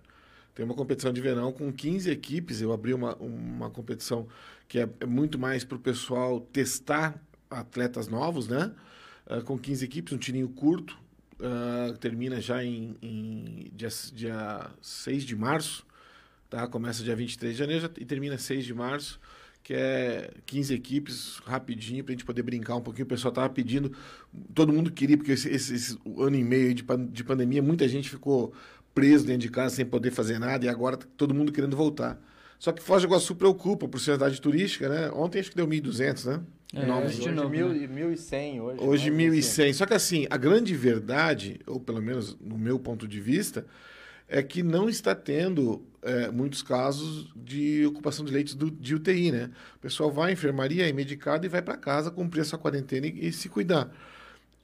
Tem 0.60 0.66
uma 0.66 0.74
competição 0.74 1.10
de 1.10 1.22
verão 1.22 1.50
com 1.52 1.72
15 1.72 2.10
equipes. 2.10 2.60
Eu 2.60 2.70
abri 2.70 2.92
uma, 2.92 3.16
uma 3.16 3.70
competição 3.70 4.28
que 4.68 4.78
é, 4.78 4.86
é 5.00 5.06
muito 5.06 5.38
mais 5.38 5.64
para 5.64 5.78
o 5.78 5.80
pessoal 5.80 6.38
testar 6.38 7.18
atletas 7.48 8.08
novos, 8.08 8.46
né? 8.46 8.70
Uh, 9.26 9.42
com 9.42 9.58
15 9.58 9.82
equipes, 9.82 10.12
um 10.12 10.18
tirinho 10.18 10.50
curto, 10.50 10.98
uh, 11.38 11.96
termina 11.96 12.42
já 12.42 12.62
em, 12.62 12.94
em 13.00 13.72
dia, 13.74 13.88
dia 14.12 14.70
6 14.82 15.24
de 15.24 15.34
março, 15.34 15.86
tá? 16.50 16.66
Começa 16.66 17.02
dia 17.02 17.16
23 17.16 17.54
de 17.54 17.58
janeiro 17.58 17.90
e 17.96 18.04
termina 18.04 18.36
6 18.36 18.62
de 18.62 18.74
março, 18.74 19.18
que 19.62 19.72
é 19.72 20.30
15 20.44 20.74
equipes, 20.74 21.38
rapidinho, 21.46 22.04
para 22.04 22.12
a 22.12 22.16
gente 22.16 22.26
poder 22.26 22.42
brincar 22.42 22.76
um 22.76 22.82
pouquinho. 22.82 23.06
O 23.06 23.08
pessoal 23.08 23.30
estava 23.30 23.48
pedindo, 23.48 23.96
todo 24.54 24.74
mundo 24.74 24.90
queria, 24.90 25.16
porque 25.16 25.32
esse, 25.32 25.48
esse, 25.48 25.74
esse 25.74 25.98
ano 26.18 26.36
e 26.36 26.44
meio 26.44 26.74
de, 26.74 26.84
de 27.10 27.24
pandemia, 27.24 27.62
muita 27.62 27.88
gente 27.88 28.10
ficou 28.10 28.52
preso 28.94 29.26
dentro 29.26 29.42
de 29.42 29.50
casa 29.50 29.76
sem 29.76 29.86
poder 29.86 30.10
fazer 30.10 30.38
nada, 30.38 30.64
e 30.64 30.68
agora 30.68 30.96
tá 30.96 31.06
todo 31.16 31.34
mundo 31.34 31.52
querendo 31.52 31.76
voltar. 31.76 32.20
Só 32.58 32.72
que 32.72 32.82
Foz 32.82 33.02
do 33.02 33.08
Iguaçu 33.08 33.34
preocupa 33.34 33.88
por 33.88 33.98
ser 33.98 34.12
cidade 34.12 34.40
turística, 34.40 34.88
né? 34.88 35.10
Ontem 35.12 35.40
acho 35.40 35.50
que 35.50 35.56
deu 35.56 35.66
1.200, 35.66 36.26
né? 36.26 36.40
É, 36.74 36.86
Novos. 36.86 37.18
Hoje, 37.18 37.30
novo, 37.30 37.48
mil, 37.48 37.68
né? 37.70 37.88
1.100 37.88 38.60
hoje. 38.60 38.80
Hoje 38.80 39.10
1.100. 39.10 39.72
Só 39.72 39.86
que 39.86 39.94
assim, 39.94 40.26
a 40.28 40.36
grande 40.36 40.74
verdade, 40.74 41.58
ou 41.66 41.80
pelo 41.80 42.02
menos 42.02 42.36
no 42.40 42.58
meu 42.58 42.78
ponto 42.78 43.08
de 43.08 43.20
vista, 43.20 43.64
é 44.28 44.42
que 44.42 44.62
não 44.62 44.88
está 44.88 45.14
tendo 45.14 45.82
é, 46.02 46.30
muitos 46.30 46.62
casos 46.62 47.32
de 47.34 47.84
ocupação 47.86 48.24
de 48.24 48.32
leitos 48.32 48.54
do, 48.54 48.70
de 48.70 48.94
UTI, 48.94 49.32
né? 49.32 49.50
O 49.76 49.78
pessoal 49.80 50.10
vai 50.10 50.30
à 50.30 50.32
enfermaria, 50.32 50.88
é 50.88 50.92
medicado 50.92 51.44
e 51.44 51.48
vai 51.48 51.60
para 51.60 51.76
casa 51.76 52.10
cumprir 52.10 52.42
a 52.42 52.44
sua 52.44 52.58
quarentena 52.58 53.06
e, 53.06 53.28
e, 53.28 53.32
se 53.32 53.48
cuidar. 53.48 53.90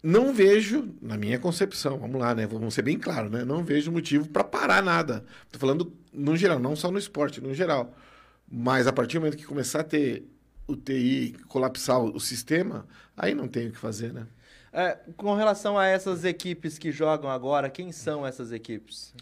Não 0.02 0.32
vejo, 0.32 0.94
na 1.00 1.16
minha 1.16 1.38
concepção, 1.38 1.98
vamos 1.98 2.20
lá, 2.20 2.34
né? 2.34 2.46
Vamos 2.46 2.74
ser 2.74 2.82
bem 2.82 2.98
claro, 2.98 3.28
né? 3.28 3.44
Não 3.44 3.64
vejo 3.64 3.90
motivo 3.90 4.28
para 4.28 4.44
parar 4.44 4.82
nada. 4.82 5.24
Estou 5.46 5.60
falando 5.60 5.92
no 6.12 6.36
geral, 6.36 6.58
não 6.58 6.76
só 6.76 6.90
no 6.90 6.98
esporte, 6.98 7.40
no 7.40 7.54
geral. 7.54 7.94
Mas 8.48 8.86
a 8.86 8.92
partir 8.92 9.14
do 9.14 9.20
momento 9.20 9.36
que 9.36 9.44
começar 9.44 9.80
a 9.80 9.84
ter 9.84 10.24
UTI, 10.68 11.36
colapsar 11.48 12.00
o, 12.00 12.16
o 12.16 12.20
sistema, 12.20 12.86
aí 13.16 13.34
não 13.34 13.48
tem 13.48 13.68
o 13.68 13.72
que 13.72 13.78
fazer, 13.78 14.12
né? 14.12 14.26
É, 14.72 14.98
com 15.16 15.34
relação 15.34 15.78
a 15.78 15.86
essas 15.86 16.24
equipes 16.24 16.76
que 16.76 16.92
jogam 16.92 17.30
agora, 17.30 17.70
quem 17.70 17.90
são 17.92 18.26
essas 18.26 18.52
equipes? 18.52 19.14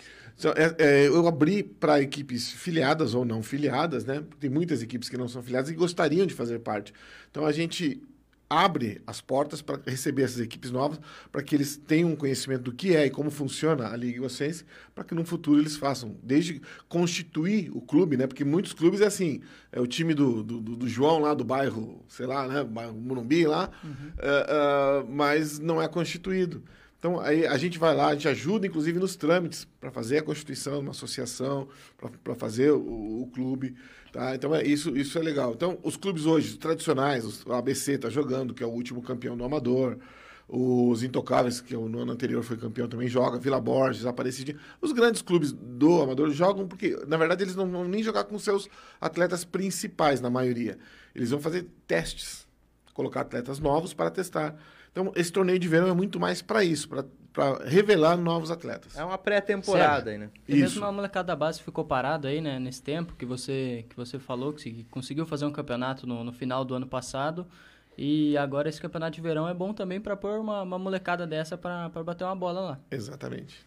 É, 0.57 0.85
é, 0.85 1.07
eu 1.07 1.29
abri 1.29 1.63
para 1.63 2.01
equipes 2.01 2.51
filiadas 2.51 3.15
ou 3.15 3.25
não 3.25 3.43
filiadas, 3.43 4.05
né? 4.05 4.25
Tem 4.41 4.51
muitas 4.51 4.83
equipes 4.83 5.09
que 5.09 5.17
não 5.17 5.29
são 5.29 5.43
filiadas 5.43 5.71
e 5.71 5.75
gostariam 5.75 6.27
de 6.27 6.35
fazer 6.35 6.59
parte. 6.59 6.93
Então 7.31 7.47
a 7.47 7.53
gente 7.53 8.03
abre 8.55 9.03
as 9.07 9.21
portas 9.21 9.61
para 9.61 9.81
receber 9.87 10.23
essas 10.23 10.41
equipes 10.41 10.71
novas, 10.71 11.01
para 11.33 11.43
que 11.43 11.55
eles 11.55 11.77
tenham 11.77 12.11
um 12.11 12.17
conhecimento 12.17 12.63
do 12.63 12.73
que 12.73 12.95
é 12.95 13.07
e 13.07 13.11
como 13.11 13.31
funciona 13.31 13.89
a 13.89 13.97
Liga 13.97 14.19
Iguaçuense, 14.19 14.65
para 14.95 15.05
que 15.05 15.15
no 15.15 15.25
futuro 15.25 15.61
eles 15.61 15.77
façam, 15.77 16.17
desde 16.23 16.61
constituir 16.89 17.71
o 17.75 17.81
clube, 17.81 18.17
né? 18.17 18.27
Porque 18.27 18.45
muitos 18.45 18.73
clubes 18.73 19.01
é 19.01 19.07
assim, 19.07 19.41
é 19.73 19.81
o 19.81 19.87
time 19.87 20.15
do, 20.15 20.43
do, 20.43 20.61
do 20.61 20.89
João 20.89 21.19
lá 21.19 21.35
do 21.35 21.45
bairro, 21.45 22.05
sei 22.09 22.27
lá, 22.27 22.47
né? 22.47 22.63
Bairro 22.63 22.95
Morumbi 22.95 23.47
lá, 23.47 23.71
uhum. 23.83 23.91
uh, 23.91 25.05
uh, 25.05 25.11
mas 25.11 25.59
não 25.59 25.83
é 25.83 25.89
constituído. 25.89 26.63
Então, 27.05 27.21
aí 27.21 27.47
a 27.47 27.59
gente 27.59 27.79
vai 27.79 27.95
lá, 27.95 28.07
a 28.07 28.13
gente 28.15 28.27
ajuda, 28.27 28.67
inclusive, 28.67 28.99
nos 28.99 29.15
trâmites 29.15 29.69
para 29.79 29.91
fazer 29.91 30.17
a 30.17 30.23
constituição 30.23 30.77
de 30.77 30.81
uma 30.81 30.93
associação, 30.93 31.69
para 32.25 32.35
fazer 32.35 32.71
o, 32.71 32.79
o, 33.21 33.31
clube. 33.31 33.77
Tá? 34.11 34.35
Então, 34.35 34.55
é, 34.55 34.65
isso, 34.65 34.97
isso 34.97 35.19
é 35.19 35.21
legal. 35.23 35.53
Então, 35.53 35.79
os 35.83 35.99
clubes 35.99 36.25
hoje, 36.25 36.53
os 36.53 36.57
tradicionais, 36.57 37.45
o 37.45 37.53
ABC 37.53 37.93
está 37.93 38.09
jogando, 38.09 38.55
que 38.55 38.63
é 38.63 38.67
o 38.67 38.71
último 38.71 39.03
campeão 39.03 39.37
do 39.37 39.45
Amador. 39.45 39.99
Os 40.49 41.03
Intocáveis, 41.03 41.61
que 41.61 41.77
no 41.77 41.99
ano 41.99 42.13
anterior 42.13 42.43
foi 42.43 42.57
campeão, 42.57 42.89
também 42.89 43.07
joga. 43.07 43.39
Vila 43.39 43.61
Borges, 43.61 44.07
Aparecidinha. 44.07 44.59
Os 44.81 44.91
grandes 44.93 45.21
clubes 45.21 45.53
do 45.53 46.01
Amador 46.01 46.31
jogam 46.31 46.67
porque, 46.67 46.99
na 47.07 47.19
verdade, 47.19 47.45
eles 47.45 47.55
não 47.55 47.71
vão 47.71 47.87
nem 47.87 48.03
jogar 48.03 48.25
com 48.25 48.39
seus 48.39 48.67
atletas 48.99 49.45
principais, 49.45 50.23
na 50.23 50.31
maioria. 50.31 50.79
Eles 51.15 51.29
vão 51.29 51.39
fazer 51.39 51.67
testes, 51.87 52.47
colocar 52.95 53.21
atletas 53.21 53.59
novos 53.59 53.93
para 53.93 54.11
testar. 54.11 54.57
Então, 54.95 55.13
esse 55.17 55.33
torneio 55.33 55.59
de 55.59 55.67
verão 55.67 55.89
é 55.89 55.93
muito 55.93 56.21
mais 56.21 56.41
para 56.41 56.63
isso, 56.63 56.89
para 56.89 57.65
revelar 57.65 58.17
novos 58.17 58.53
atletas. 58.53 58.97
É 58.97 59.05
uma 59.05 59.19
pré-temporada 59.19 60.09
aí, 60.09 60.17
né? 60.17 60.31
E 60.47 60.53
isso. 60.53 60.61
mesmo 60.61 60.85
a 60.85 60.93
molecada 60.93 61.27
da 61.27 61.37
base 61.37 61.61
ficou 61.61 61.85
parada 61.85 62.29
aí, 62.29 62.41
né, 62.41 62.61
nesse 62.61 62.81
tempo 62.81 63.15
que 63.17 63.27
você, 63.27 63.85
que 63.89 63.97
você 63.97 64.21
falou, 64.21 64.53
que 64.53 64.85
conseguiu 64.93 65.27
fazer 65.27 65.47
um 65.47 65.51
campeonato 65.51 66.07
no, 66.07 66.23
no 66.23 66.33
final 66.33 66.65
do 66.65 66.77
ano 66.77 66.87
passado. 66.87 67.45
E 67.99 68.37
agora 68.37 68.69
esse 68.69 68.81
campeonato 68.81 69.17
de 69.17 69.21
verão 69.21 69.49
é 69.49 69.55
bom 69.55 69.75
também 69.75 70.01
para 70.01 70.17
pôr 70.17 70.39
uma, 70.39 70.63
uma 70.63 70.79
molecada 70.79 71.27
dessa 71.27 71.59
para 71.59 71.89
bater 71.89 72.23
uma 72.23 72.37
bola 72.37 72.61
lá. 72.61 72.81
Exatamente. 72.89 73.67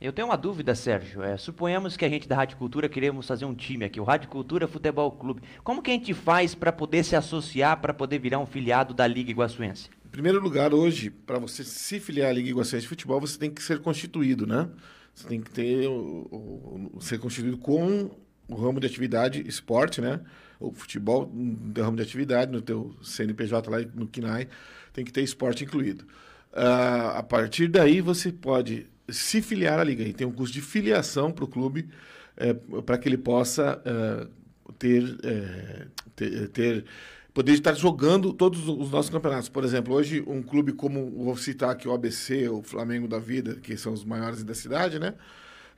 Eu 0.00 0.12
tenho 0.12 0.26
uma 0.26 0.36
dúvida, 0.36 0.74
Sérgio. 0.74 1.22
É, 1.22 1.36
suponhamos 1.36 1.96
que 1.96 2.04
a 2.04 2.08
gente 2.08 2.28
da 2.28 2.34
Rádio 2.34 2.58
Cultura 2.58 2.88
queremos 2.88 3.26
fazer 3.26 3.44
um 3.44 3.54
time 3.54 3.84
aqui, 3.84 4.00
o 4.00 4.04
Rádio 4.04 4.28
Cultura 4.28 4.66
Futebol 4.66 5.12
Clube. 5.12 5.42
Como 5.62 5.80
que 5.80 5.92
a 5.92 5.94
gente 5.94 6.12
faz 6.12 6.56
para 6.56 6.72
poder 6.72 7.04
se 7.04 7.14
associar, 7.14 7.80
para 7.80 7.94
poder 7.94 8.18
virar 8.18 8.40
um 8.40 8.46
filiado 8.46 8.92
da 8.92 9.06
Liga 9.06 9.30
Iguaçuense? 9.30 9.88
Primeiro 10.14 10.40
lugar, 10.40 10.72
hoje, 10.72 11.10
para 11.10 11.40
você 11.40 11.64
se 11.64 11.98
filiar 11.98 12.30
à 12.30 12.32
Liga 12.32 12.48
Iguaçuense 12.48 12.82
de 12.82 12.88
Futebol, 12.88 13.20
você 13.20 13.36
tem 13.36 13.50
que 13.50 13.60
ser 13.60 13.80
constituído, 13.80 14.46
né? 14.46 14.68
Você 15.12 15.26
tem 15.26 15.40
que 15.40 15.50
ter 15.50 15.88
o, 15.88 16.92
o, 16.94 17.00
ser 17.00 17.18
constituído 17.18 17.58
com 17.58 18.12
o 18.46 18.54
ramo 18.54 18.78
de 18.78 18.86
atividade 18.86 19.44
esporte, 19.44 20.00
né? 20.00 20.20
O 20.60 20.72
futebol, 20.72 21.28
no 21.34 21.82
ramo 21.82 21.96
de 21.96 22.04
atividade, 22.04 22.52
no 22.52 22.62
teu 22.62 22.94
CNPJ 23.02 23.68
lá 23.68 23.78
no 23.92 24.06
KINAI, 24.06 24.46
tem 24.92 25.04
que 25.04 25.12
ter 25.12 25.20
esporte 25.20 25.64
incluído. 25.64 26.04
Uh, 26.52 27.16
a 27.16 27.22
partir 27.24 27.66
daí, 27.66 28.00
você 28.00 28.30
pode 28.30 28.86
se 29.08 29.42
filiar 29.42 29.80
à 29.80 29.84
Liga. 29.84 30.04
E 30.04 30.12
tem 30.12 30.24
um 30.24 30.32
custo 30.32 30.54
de 30.54 30.62
filiação 30.62 31.32
para 31.32 31.44
o 31.44 31.48
clube, 31.48 31.88
é, 32.36 32.54
para 32.86 32.96
que 32.98 33.08
ele 33.08 33.18
possa 33.18 33.82
uh, 33.82 34.72
ter, 34.78 35.18
é, 35.24 35.86
ter, 36.14 36.48
ter 36.50 36.84
poder 37.34 37.52
estar 37.54 37.74
jogando 37.74 38.32
todos 38.32 38.68
os 38.68 38.90
nossos 38.92 39.10
campeonatos. 39.10 39.48
Por 39.48 39.64
exemplo, 39.64 39.92
hoje 39.92 40.22
um 40.24 40.40
clube 40.40 40.72
como, 40.72 41.10
vou 41.10 41.36
citar 41.36 41.70
aqui 41.70 41.88
o 41.88 41.92
ABC, 41.92 42.48
o 42.48 42.62
Flamengo 42.62 43.08
da 43.08 43.18
Vida, 43.18 43.56
que 43.56 43.76
são 43.76 43.92
os 43.92 44.04
maiores 44.04 44.44
da 44.44 44.54
cidade, 44.54 45.00
né? 45.00 45.14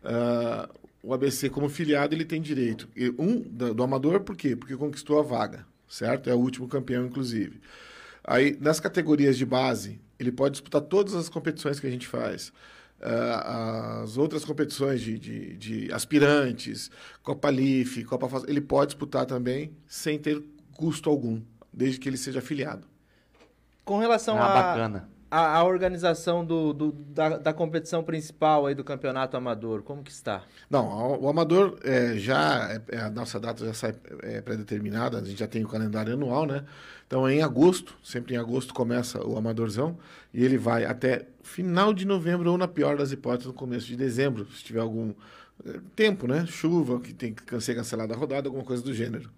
Uh, 0.04 0.86
o 1.02 1.14
ABC 1.14 1.48
como 1.48 1.68
filiado 1.70 2.14
ele 2.14 2.26
tem 2.26 2.42
direito. 2.42 2.86
Um 3.18 3.40
do, 3.40 3.72
do, 3.72 3.82
amador 3.82 4.20
por 4.20 4.36
quê? 4.36 4.54
Porque 4.54 4.76
conquistou 4.76 5.18
a 5.18 5.22
vaga, 5.22 5.66
certo? 5.88 6.28
É 6.28 6.34
o 6.34 6.38
último 6.38 6.68
campeão, 6.68 7.06
inclusive. 7.06 7.58
Aí 8.22 8.58
nas 8.60 8.78
categorias 8.78 9.38
de 9.38 9.46
base 9.46 9.98
ele 10.18 10.30
pode 10.30 10.52
disputar 10.52 10.82
todas 10.82 11.14
as 11.14 11.28
competições 11.30 11.80
que 11.80 11.86
a 11.86 11.90
gente 11.90 12.06
faz. 12.06 12.52
Uh, 13.00 14.02
as 14.02 14.18
outras 14.18 14.44
competições 14.44 15.00
de, 15.00 15.18
de, 15.18 15.56
de 15.56 15.92
aspirantes, 15.92 16.90
Copa 17.22 17.48
Leaf, 17.50 18.04
Copa 18.04 18.28
Faz, 18.28 18.44
ele 18.46 18.60
pode 18.60 18.92
disputar 18.92 19.26
também 19.26 19.70
sem 19.86 20.18
ter 20.18 20.42
custo 20.76 21.09
algum, 21.09 21.40
desde 21.73 21.99
que 21.99 22.09
ele 22.09 22.16
seja 22.16 22.38
afiliado. 22.40 22.87
Com 23.85 23.99
relação 23.99 24.37
ah, 24.37 24.75
a, 24.75 25.02
a, 25.30 25.59
a, 25.59 25.64
organização 25.64 26.45
do, 26.45 26.73
do 26.73 26.92
da, 26.92 27.38
da, 27.38 27.52
competição 27.52 28.02
principal 28.02 28.66
aí 28.66 28.75
do 28.75 28.83
campeonato 28.83 29.37
amador, 29.37 29.83
como 29.83 30.02
que 30.02 30.11
está? 30.11 30.42
Não, 30.68 31.21
o 31.21 31.28
amador 31.28 31.78
é, 31.85 32.16
já 32.16 32.68
é, 32.73 32.97
é, 32.97 33.00
a 33.00 33.11
nossa 33.11 33.38
data 33.38 33.64
já 33.64 33.73
sai 33.73 33.95
é, 34.23 34.40
pré-determinada, 34.40 35.18
a 35.18 35.25
gente 35.25 35.38
já 35.38 35.47
tem 35.47 35.64
o 35.64 35.68
calendário 35.68 36.12
anual, 36.14 36.47
né? 36.47 36.64
Então 37.06 37.30
em 37.30 37.42
agosto, 37.42 37.97
sempre 38.02 38.35
em 38.35 38.38
agosto 38.38 38.75
começa 38.75 39.25
o 39.25 39.38
amadorzão 39.38 39.97
e 40.35 40.45
ele 40.45 40.59
vai 40.59 40.85
até 40.85 41.26
final 41.42 41.95
de 41.95 42.04
novembro 42.04 42.50
ou 42.50 42.59
na 42.59 42.66
pior 42.66 42.97
das 42.97 43.12
hipóteses 43.12 43.47
no 43.47 43.52
começo 43.52 43.87
de 43.87 43.97
dezembro, 43.97 44.47
se 44.52 44.64
tiver 44.64 44.80
algum 44.80 45.14
é, 45.64 45.78
tempo, 45.95 46.26
né? 46.26 46.45
Chuva, 46.47 46.99
que 46.99 47.14
tem 47.14 47.33
que 47.33 47.61
ser 47.61 47.76
cancelada 47.76 48.14
a 48.14 48.16
rodada, 48.16 48.49
alguma 48.49 48.64
coisa 48.64 48.83
do 48.83 48.92
gênero. 48.92 49.30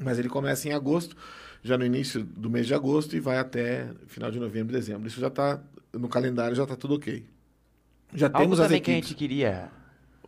Mas 0.00 0.18
ele 0.18 0.28
começa 0.28 0.68
em 0.68 0.72
agosto, 0.72 1.16
já 1.62 1.76
no 1.76 1.84
início 1.84 2.22
do 2.22 2.48
mês 2.48 2.66
de 2.66 2.74
agosto 2.74 3.16
e 3.16 3.20
vai 3.20 3.38
até 3.38 3.88
final 4.06 4.30
de 4.30 4.38
novembro, 4.38 4.72
dezembro. 4.72 5.08
Isso 5.08 5.20
já 5.20 5.28
está 5.28 5.60
no 5.92 6.08
calendário, 6.08 6.54
já 6.56 6.62
está 6.64 6.76
tudo 6.76 6.94
ok. 6.94 7.24
Já 8.14 8.26
Algo 8.26 8.38
temos 8.38 8.60
as 8.60 8.70
equipes. 8.70 8.84
que 8.84 8.90
a 8.90 8.94
gente 8.94 9.14
queria 9.14 9.70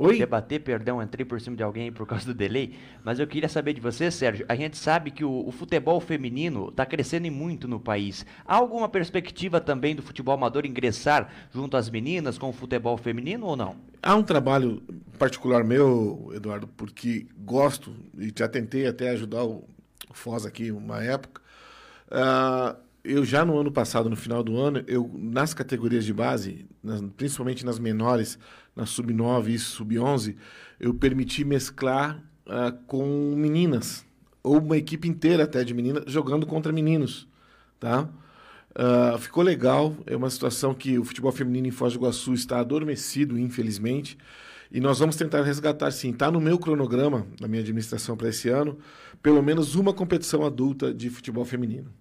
Oi? 0.08 0.18
debater, 0.18 0.60
perdão, 0.60 1.02
entrei 1.02 1.26
por 1.26 1.38
cima 1.40 1.54
de 1.56 1.62
alguém 1.62 1.92
por 1.92 2.06
causa 2.06 2.24
do 2.24 2.34
delay, 2.34 2.74
mas 3.04 3.18
eu 3.18 3.26
queria 3.26 3.48
saber 3.48 3.74
de 3.74 3.80
você, 3.82 4.10
Sérgio. 4.10 4.46
A 4.48 4.54
gente 4.54 4.78
sabe 4.78 5.10
que 5.10 5.22
o, 5.22 5.46
o 5.46 5.52
futebol 5.52 6.00
feminino 6.00 6.70
está 6.70 6.86
crescendo 6.86 7.30
muito 7.30 7.68
no 7.68 7.78
país. 7.78 8.24
Há 8.46 8.56
alguma 8.56 8.88
perspectiva 8.88 9.60
também 9.60 9.94
do 9.94 10.00
futebol 10.02 10.34
amador 10.34 10.64
ingressar 10.64 11.30
junto 11.52 11.76
às 11.76 11.90
meninas 11.90 12.38
com 12.38 12.48
o 12.48 12.52
futebol 12.52 12.96
feminino 12.96 13.44
ou 13.44 13.56
não? 13.56 13.76
Há 14.02 14.16
um 14.16 14.22
trabalho 14.22 14.82
particular 15.18 15.62
meu, 15.62 16.30
Eduardo, 16.34 16.66
porque 16.66 17.26
gosto 17.36 17.94
e 18.16 18.32
já 18.34 18.48
tentei 18.48 18.86
até 18.86 19.10
ajudar 19.10 19.44
o 19.44 19.64
Foz 20.12 20.46
aqui 20.46 20.72
uma 20.72 21.02
época. 21.04 21.42
Uh, 22.10 22.74
eu 23.04 23.24
já 23.24 23.44
no 23.44 23.58
ano 23.58 23.70
passado, 23.70 24.08
no 24.08 24.16
final 24.16 24.42
do 24.42 24.56
ano, 24.56 24.82
eu 24.86 25.10
nas 25.14 25.54
categorias 25.54 26.04
de 26.04 26.12
base, 26.12 26.66
nas, 26.82 27.00
principalmente 27.16 27.64
nas 27.64 27.78
menores, 27.78 28.38
na 28.74 28.86
sub-9 28.86 29.48
e 29.48 29.58
sub-11, 29.58 30.36
eu 30.78 30.94
permiti 30.94 31.44
mesclar 31.44 32.22
uh, 32.46 32.72
com 32.86 33.34
meninas, 33.36 34.04
ou 34.42 34.58
uma 34.58 34.76
equipe 34.76 35.08
inteira 35.08 35.44
até 35.44 35.62
de 35.64 35.74
meninas, 35.74 36.04
jogando 36.06 36.46
contra 36.46 36.72
meninos, 36.72 37.28
tá? 37.78 38.08
Uh, 38.70 39.18
ficou 39.18 39.42
legal, 39.42 39.96
é 40.06 40.16
uma 40.16 40.30
situação 40.30 40.72
que 40.72 40.98
o 40.98 41.04
futebol 41.04 41.32
feminino 41.32 41.66
em 41.66 41.72
Foz 41.72 41.92
do 41.92 41.98
Iguaçu 41.98 42.32
está 42.32 42.60
adormecido, 42.60 43.38
infelizmente, 43.38 44.16
e 44.72 44.80
nós 44.80 45.00
vamos 45.00 45.16
tentar 45.16 45.42
resgatar, 45.42 45.90
sim. 45.90 46.10
Está 46.10 46.30
no 46.30 46.40
meu 46.40 46.56
cronograma, 46.56 47.26
da 47.40 47.48
minha 47.48 47.60
administração 47.60 48.16
para 48.16 48.28
esse 48.28 48.48
ano, 48.48 48.78
pelo 49.20 49.42
menos 49.42 49.74
uma 49.74 49.92
competição 49.92 50.44
adulta 50.46 50.94
de 50.94 51.10
futebol 51.10 51.44
feminino. 51.44 51.92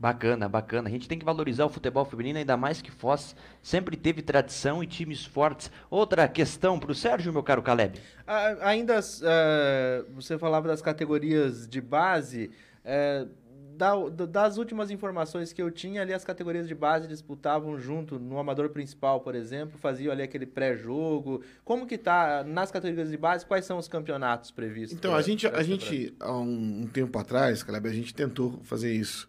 Bacana, 0.00 0.48
bacana. 0.48 0.88
A 0.88 0.90
gente 0.90 1.06
tem 1.06 1.18
que 1.18 1.26
valorizar 1.26 1.66
o 1.66 1.68
futebol 1.68 2.06
feminino, 2.06 2.38
ainda 2.38 2.56
mais 2.56 2.80
que 2.80 2.90
Foz 2.90 3.36
sempre 3.62 3.98
teve 3.98 4.22
tradição 4.22 4.82
e 4.82 4.86
times 4.86 5.26
fortes. 5.26 5.70
Outra 5.90 6.26
questão 6.26 6.80
para 6.80 6.90
o 6.90 6.94
Sérgio, 6.94 7.30
meu 7.30 7.42
caro 7.42 7.60
Caleb. 7.60 8.00
Ah, 8.26 8.56
ainda 8.62 8.98
uh, 8.98 10.10
você 10.14 10.38
falava 10.38 10.68
das 10.68 10.80
categorias 10.80 11.68
de 11.68 11.82
base. 11.82 12.50
Uh, 12.82 13.28
da, 13.76 13.94
das 14.26 14.56
últimas 14.56 14.90
informações 14.90 15.52
que 15.52 15.60
eu 15.60 15.70
tinha 15.70 16.00
ali, 16.00 16.14
as 16.14 16.24
categorias 16.24 16.66
de 16.66 16.74
base 16.74 17.06
disputavam 17.06 17.78
junto 17.78 18.18
no 18.18 18.38
amador 18.38 18.70
principal, 18.70 19.20
por 19.20 19.34
exemplo, 19.34 19.78
faziam 19.78 20.12
ali 20.12 20.22
aquele 20.22 20.46
pré-jogo. 20.46 21.42
Como 21.62 21.86
que 21.86 21.98
tá 21.98 22.42
nas 22.42 22.70
categorias 22.70 23.10
de 23.10 23.18
base? 23.18 23.44
Quais 23.44 23.66
são 23.66 23.76
os 23.76 23.86
campeonatos 23.86 24.50
previstos? 24.50 24.96
Então, 24.96 25.14
a 25.14 25.20
gente, 25.20 25.46
a 25.46 25.62
gente 25.62 26.14
há 26.20 26.32
um, 26.32 26.82
um 26.82 26.86
tempo 26.86 27.18
atrás, 27.18 27.62
Caleb, 27.62 27.86
a 27.86 27.92
gente 27.92 28.14
tentou 28.14 28.60
fazer 28.64 28.92
isso 28.94 29.28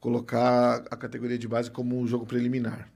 colocar 0.00 0.84
a 0.90 0.96
categoria 0.96 1.38
de 1.38 1.48
base 1.48 1.70
como 1.70 1.98
um 1.98 2.06
jogo 2.06 2.26
preliminar. 2.26 2.88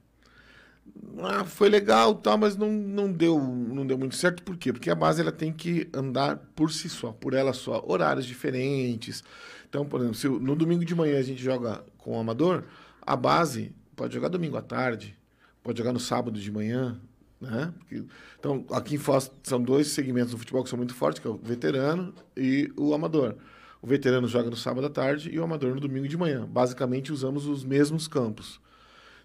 Ah, 1.19 1.45
foi 1.45 1.69
legal, 1.69 2.15
tal, 2.15 2.39
mas 2.39 2.57
não, 2.57 2.71
não, 2.73 3.11
deu, 3.11 3.39
não 3.39 3.87
deu 3.87 3.99
muito 3.99 4.17
certo. 4.17 4.43
Por 4.43 4.57
quê? 4.57 4.73
Porque 4.73 4.91
a 4.91 4.95
base 4.95 5.21
ela 5.21 5.33
tem 5.33 5.53
que 5.53 5.89
andar 5.93 6.37
por 6.55 6.73
si 6.73 6.89
só, 6.89 7.13
por 7.13 7.35
ela 7.35 7.53
só. 7.53 7.83
Horários 7.87 8.27
diferentes. 8.27 9.23
Então, 9.69 9.85
por 9.85 10.01
exemplo, 10.01 10.17
se 10.17 10.29
no 10.29 10.57
domingo 10.57 10.85
de 10.85 10.95
manhã 10.95 11.19
a 11.19 11.23
gente 11.23 11.43
joga 11.43 11.85
com 11.99 12.17
o 12.17 12.21
amador, 12.21 12.65
a 13.03 13.17
base 13.17 13.73
pode 13.95 14.15
jogar 14.15 14.29
domingo 14.29 14.57
à 14.57 14.63
tarde, 14.63 15.17
pode 15.63 15.79
jogar 15.79 15.93
no 15.93 16.01
sábado 16.01 16.41
de 16.41 16.51
manhã. 16.51 17.01
Né? 17.41 17.73
Porque, 17.79 18.05
então, 18.39 18.65
aqui 18.71 18.97
em 18.97 18.99
Foz 18.99 19.31
são 19.43 19.63
dois 19.63 19.89
segmentos 19.89 20.33
do 20.33 20.39
futebol 20.39 20.63
que 20.63 20.71
são 20.71 20.77
muito 20.77 20.95
fortes, 20.95 21.21
que 21.21 21.27
é 21.27 21.31
o 21.31 21.39
veterano 21.39 22.15
e 22.37 22.71
o 22.77 22.93
amador. 22.93 23.37
O 23.83 23.87
veterano 23.87 24.29
joga 24.29 24.51
no 24.51 24.57
sábado 24.57 24.87
à 24.87 24.91
tarde 24.91 25.31
e 25.33 25.39
o 25.39 25.45
amador 25.45 25.75
no 25.75 25.81
domingo 25.81 26.07
de 26.07 26.17
manhã. 26.17 26.47
Basicamente 26.47 27.13
usamos 27.13 27.47
os 27.47 27.65
mesmos 27.65 28.07
campos. 28.07 28.61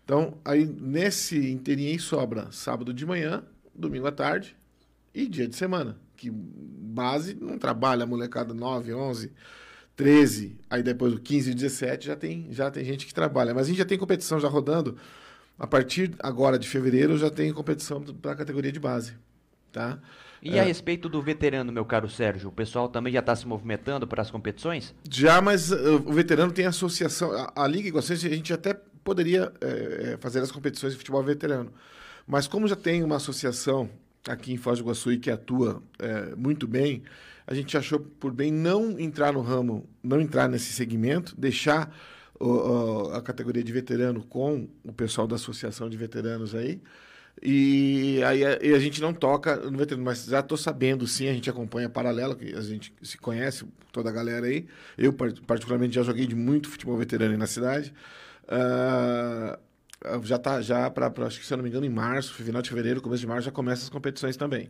Então, 0.03 0.37
aí 0.45 0.65
nesse 0.65 1.51
inteirinho 1.51 1.99
sobra 1.99 2.51
sábado 2.51 2.93
de 2.93 3.05
manhã, 3.05 3.43
domingo 3.73 4.07
à 4.07 4.11
tarde 4.11 4.55
e 5.13 5.27
dia 5.27 5.47
de 5.47 5.55
semana. 5.55 5.97
Que 6.15 6.29
base 6.31 7.33
não 7.33 7.57
trabalha 7.57 8.03
a 8.03 8.07
molecada 8.07 8.53
9, 8.53 8.93
11, 8.93 9.31
13, 9.95 10.57
aí 10.69 10.83
depois 10.83 11.13
o 11.13 11.19
15 11.19 11.51
e 11.51 11.55
17 11.55 12.07
já 12.07 12.15
tem, 12.15 12.47
já 12.51 12.69
tem 12.69 12.85
gente 12.85 13.05
que 13.05 13.13
trabalha. 13.13 13.53
Mas 13.53 13.65
a 13.65 13.69
gente 13.69 13.77
já 13.77 13.85
tem 13.85 13.97
competição 13.97 14.39
já 14.39 14.47
rodando. 14.47 14.95
A 15.57 15.65
partir 15.65 16.13
agora 16.19 16.59
de 16.59 16.67
fevereiro 16.67 17.17
já 17.17 17.29
tem 17.29 17.51
competição 17.51 18.01
para 18.01 18.33
a 18.33 18.35
categoria 18.35 18.71
de 18.71 18.79
base. 18.79 19.13
Tá? 19.75 19.99
E 20.41 20.57
é. 20.57 20.61
a 20.61 20.63
respeito 20.63 21.09
do 21.09 21.21
veterano, 21.21 21.69
meu 21.69 21.83
caro 21.83 22.09
Sérgio, 22.09 22.47
o 22.47 22.51
pessoal 22.51 22.87
também 22.87 23.11
já 23.11 23.19
está 23.19 23.35
se 23.35 23.45
movimentando 23.45 24.07
para 24.07 24.21
as 24.21 24.31
competições? 24.31 24.95
Já, 25.11 25.41
mas 25.41 25.69
uh, 25.69 26.01
o 26.05 26.13
veterano 26.13 26.53
tem 26.53 26.65
associação. 26.65 27.33
A, 27.33 27.51
a 27.63 27.67
Liga 27.67 27.89
Iguaçuense, 27.89 28.25
a 28.25 28.29
gente 28.29 28.53
até 28.53 28.73
poderia 29.03 29.51
é, 29.59 30.17
fazer 30.21 30.39
as 30.39 30.49
competições 30.49 30.93
de 30.93 30.97
futebol 30.97 31.21
veterano. 31.21 31.73
Mas 32.25 32.47
como 32.47 32.69
já 32.69 32.75
tem 32.77 33.03
uma 33.03 33.17
associação 33.17 33.89
aqui 34.29 34.53
em 34.53 34.57
Foz 34.57 34.79
do 34.79 34.85
Iguaçu 34.85 35.11
e 35.11 35.19
que 35.19 35.29
atua 35.29 35.83
é, 35.99 36.33
muito 36.37 36.65
bem, 36.65 37.03
a 37.45 37.53
gente 37.53 37.75
achou 37.75 37.99
por 37.99 38.31
bem 38.31 38.53
não 38.53 38.97
entrar 38.97 39.33
no 39.33 39.41
ramo, 39.41 39.85
não 40.01 40.21
entrar 40.21 40.47
nesse 40.47 40.71
segmento, 40.71 41.35
deixar 41.37 41.93
a 43.13 43.21
categoria 43.21 43.63
de 43.63 43.73
veterano 43.73 44.23
com 44.23 44.69
o 44.85 44.93
pessoal 44.93 45.27
da 45.27 45.35
associação 45.35 45.89
de 45.89 45.97
veteranos 45.97 46.55
aí, 46.55 46.81
e 47.41 48.21
aí 48.23 48.45
a, 48.45 48.59
e 48.61 48.73
a 48.73 48.79
gente 48.79 49.01
não 49.01 49.13
toca 49.13 49.57
no 49.57 49.77
veterano, 49.77 50.03
mas 50.03 50.25
já 50.25 50.39
estou 50.39 50.57
sabendo, 50.57 51.05
sim, 51.05 51.27
a 51.27 51.33
gente 51.33 51.49
acompanha 51.49 51.89
paralelo, 51.89 52.35
que 52.35 52.53
a 52.55 52.61
gente 52.61 52.93
se 53.01 53.17
conhece, 53.17 53.65
toda 53.91 54.09
a 54.09 54.13
galera 54.13 54.45
aí. 54.45 54.65
Eu, 54.97 55.13
particularmente, 55.13 55.95
já 55.95 56.03
joguei 56.03 56.25
de 56.25 56.35
muito 56.35 56.69
futebol 56.69 56.97
veterano 56.97 57.31
aí 57.31 57.37
na 57.37 57.47
cidade. 57.47 57.93
Uh, 58.45 59.57
já 60.23 60.35
está 60.35 60.61
já 60.61 60.89
para, 60.89 61.11
acho 61.25 61.39
que 61.39 61.45
se 61.45 61.53
eu 61.53 61.57
não 61.57 61.63
me 61.63 61.69
engano, 61.69 61.85
em 61.85 61.89
março, 61.89 62.33
final 62.33 62.61
de 62.61 62.69
fevereiro, 62.69 63.01
começo 63.01 63.21
de 63.21 63.27
março, 63.27 63.45
já 63.45 63.51
começa 63.51 63.83
as 63.83 63.89
competições 63.89 64.37
também. 64.37 64.69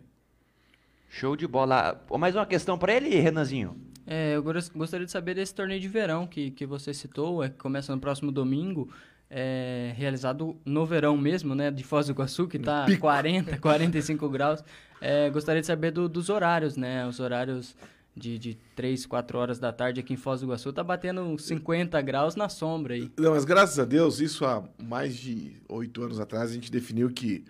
Show 1.10 1.36
de 1.36 1.48
bola. 1.48 2.04
Mais 2.18 2.36
uma 2.36 2.46
questão 2.46 2.78
para 2.78 2.94
ele, 2.94 3.10
Renanzinho? 3.10 3.78
É, 4.08 4.36
eu 4.36 4.44
gostaria 4.44 5.06
de 5.06 5.12
saber 5.12 5.34
desse 5.34 5.54
torneio 5.54 5.80
de 5.80 5.88
verão 5.88 6.28
que, 6.28 6.52
que 6.52 6.66
você 6.66 6.94
citou, 6.94 7.44
é, 7.44 7.50
que 7.50 7.58
começa 7.58 7.94
no 7.94 8.00
próximo 8.00 8.32
domingo 8.32 8.90
é, 9.30 9.94
realizado 9.96 10.56
no 10.66 10.86
verão 10.86 11.18
mesmo, 11.18 11.56
né, 11.56 11.72
de 11.72 11.84
Foz 11.84 12.08
do 12.08 12.12
Iguaçu, 12.12 12.48
que 12.48 12.58
está 12.58 12.86
40, 13.00 13.58
45 13.58 14.30
graus. 14.30 14.64
É, 15.02 15.30
gostaria 15.30 15.62
de 15.62 15.68
saber 15.68 15.92
do, 15.92 16.08
dos 16.08 16.30
horários, 16.30 16.78
né, 16.78 17.06
os 17.08 17.20
horários 17.20 17.76
de, 18.16 18.40
de 18.40 18.58
3, 18.76 19.06
4 19.06 19.38
horas 19.38 19.60
da 19.60 19.74
tarde 19.74 20.00
aqui 20.00 20.14
em 20.14 20.18
Foz 20.18 20.40
do 20.40 20.48
Iguaçu, 20.48 20.72
tá 20.72 20.84
batendo 20.84 21.38
50 21.38 22.02
graus 22.02 22.36
na 22.36 22.48
sombra 22.48 22.94
aí. 22.94 23.12
Não, 23.18 23.32
mas 23.32 23.44
graças 23.44 23.78
a 23.78 23.86
Deus, 23.86 24.20
isso 24.20 24.46
há 24.46 24.64
mais 24.82 25.16
de 25.16 25.54
8 25.68 26.04
anos 26.04 26.20
atrás, 26.20 26.52
a 26.52 26.54
gente 26.54 26.72
definiu 26.72 27.10
que 27.10 27.44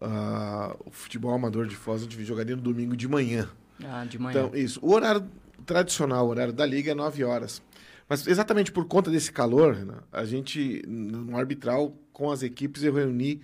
uh, 0.00 0.76
o 0.84 0.90
futebol 0.90 1.32
amador 1.32 1.66
de 1.66 1.74
Foz 1.74 2.02
a 2.02 2.04
gente 2.04 2.24
jogaria 2.24 2.54
no 2.54 2.62
domingo 2.62 2.96
de 2.96 3.08
manhã. 3.08 3.48
Ah, 3.82 4.04
de 4.04 4.18
manhã. 4.18 4.44
Então, 4.46 4.58
isso. 4.58 4.78
O 4.82 4.92
horário 4.92 5.26
tradicional, 5.64 6.26
o 6.26 6.28
horário 6.28 6.52
da 6.52 6.66
liga 6.66 6.92
é 6.92 6.94
9 6.94 7.24
horas. 7.24 7.62
Mas 8.08 8.26
exatamente 8.26 8.70
por 8.70 8.86
conta 8.86 9.10
desse 9.10 9.32
calor, 9.32 10.04
a 10.12 10.24
gente, 10.24 10.82
no 10.86 11.36
arbitral, 11.36 11.96
com 12.12 12.30
as 12.30 12.42
equipes, 12.42 12.82
eu 12.82 12.92
reuni. 12.92 13.40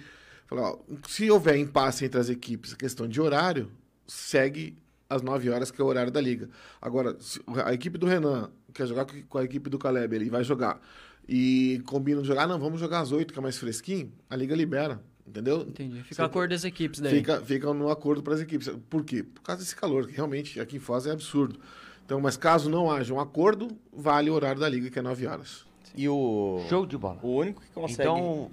Falei, 0.46 0.64
ó, 0.64 0.78
se 1.08 1.30
houver 1.30 1.56
impasse 1.56 2.04
entre 2.04 2.20
as 2.20 2.28
equipes, 2.28 2.74
questão 2.74 3.08
de 3.08 3.20
horário, 3.20 3.70
segue 4.06 4.76
às 5.08 5.22
9 5.22 5.50
horas, 5.50 5.70
que 5.70 5.80
é 5.80 5.84
o 5.84 5.86
horário 5.86 6.12
da 6.12 6.20
liga. 6.20 6.48
Agora, 6.80 7.16
a 7.64 7.72
equipe 7.72 7.96
do 7.96 8.06
Renan 8.06 8.50
quer 8.72 8.86
jogar 8.86 9.06
com 9.28 9.38
a 9.38 9.44
equipe 9.44 9.70
do 9.70 9.78
Caleb, 9.78 10.14
ele 10.14 10.30
vai 10.30 10.44
jogar. 10.44 10.80
E 11.28 11.80
combinam 11.86 12.22
de 12.22 12.28
jogar, 12.28 12.46
não, 12.46 12.58
vamos 12.58 12.80
jogar 12.80 13.00
às 13.00 13.12
8, 13.12 13.32
que 13.32 13.38
é 13.38 13.42
mais 13.42 13.56
fresquinho, 13.58 14.12
a 14.28 14.36
liga 14.36 14.54
libera. 14.54 15.00
Entendeu? 15.26 15.60
Entendi. 15.60 16.02
Fica 16.02 16.22
o 16.22 16.26
acordo 16.26 16.50
das 16.50 16.64
equipes 16.64 16.98
daí. 16.98 17.18
Fica, 17.18 17.40
fica 17.40 17.72
no 17.72 17.88
acordo 17.88 18.20
para 18.20 18.34
as 18.34 18.40
equipes. 18.40 18.68
Por 18.88 19.04
quê? 19.04 19.22
Por 19.22 19.42
causa 19.42 19.62
desse 19.62 19.76
calor, 19.76 20.08
que 20.08 20.12
realmente 20.12 20.58
aqui 20.58 20.76
em 20.76 20.80
Foz 20.80 21.06
é 21.06 21.12
absurdo. 21.12 21.60
Então, 22.10 22.20
mas 22.20 22.36
caso 22.36 22.68
não 22.68 22.90
haja 22.90 23.14
um 23.14 23.20
acordo, 23.20 23.68
vale 23.92 24.28
o 24.28 24.34
horário 24.34 24.60
da 24.60 24.68
liga, 24.68 24.90
que 24.90 24.98
é 24.98 25.02
9 25.02 25.28
horas. 25.28 25.64
E 25.96 26.08
o. 26.08 26.60
Show 26.68 26.84
de 26.84 26.98
bola. 26.98 27.20
O 27.22 27.36
único 27.36 27.62
que 27.62 27.70
consegue. 27.70 28.02
Então, 28.02 28.50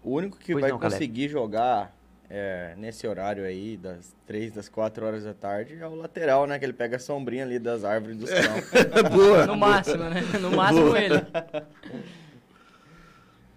o 0.00 0.12
único 0.12 0.38
que 0.38 0.54
vai 0.54 0.70
não, 0.70 0.78
conseguir 0.78 1.26
Caleb. 1.26 1.32
jogar 1.32 1.96
é, 2.30 2.74
nesse 2.76 3.04
horário 3.04 3.42
aí, 3.42 3.76
das 3.76 4.14
3, 4.28 4.52
das 4.52 4.68
4 4.68 5.04
horas 5.04 5.24
da 5.24 5.34
tarde, 5.34 5.76
é 5.76 5.88
o 5.88 5.96
lateral, 5.96 6.46
né? 6.46 6.56
Que 6.56 6.66
ele 6.66 6.72
pega 6.72 6.94
a 6.94 7.00
sombrinha 7.00 7.42
ali 7.42 7.58
das 7.58 7.82
árvores 7.82 8.16
do 8.16 8.26
céu. 8.30 8.38
Boa. 9.12 9.44
No 9.44 9.56
máximo, 9.56 10.04
né? 10.04 10.20
No 10.40 10.52
máximo 10.52 10.84
Boa. 10.84 11.00
ele. 11.00 11.14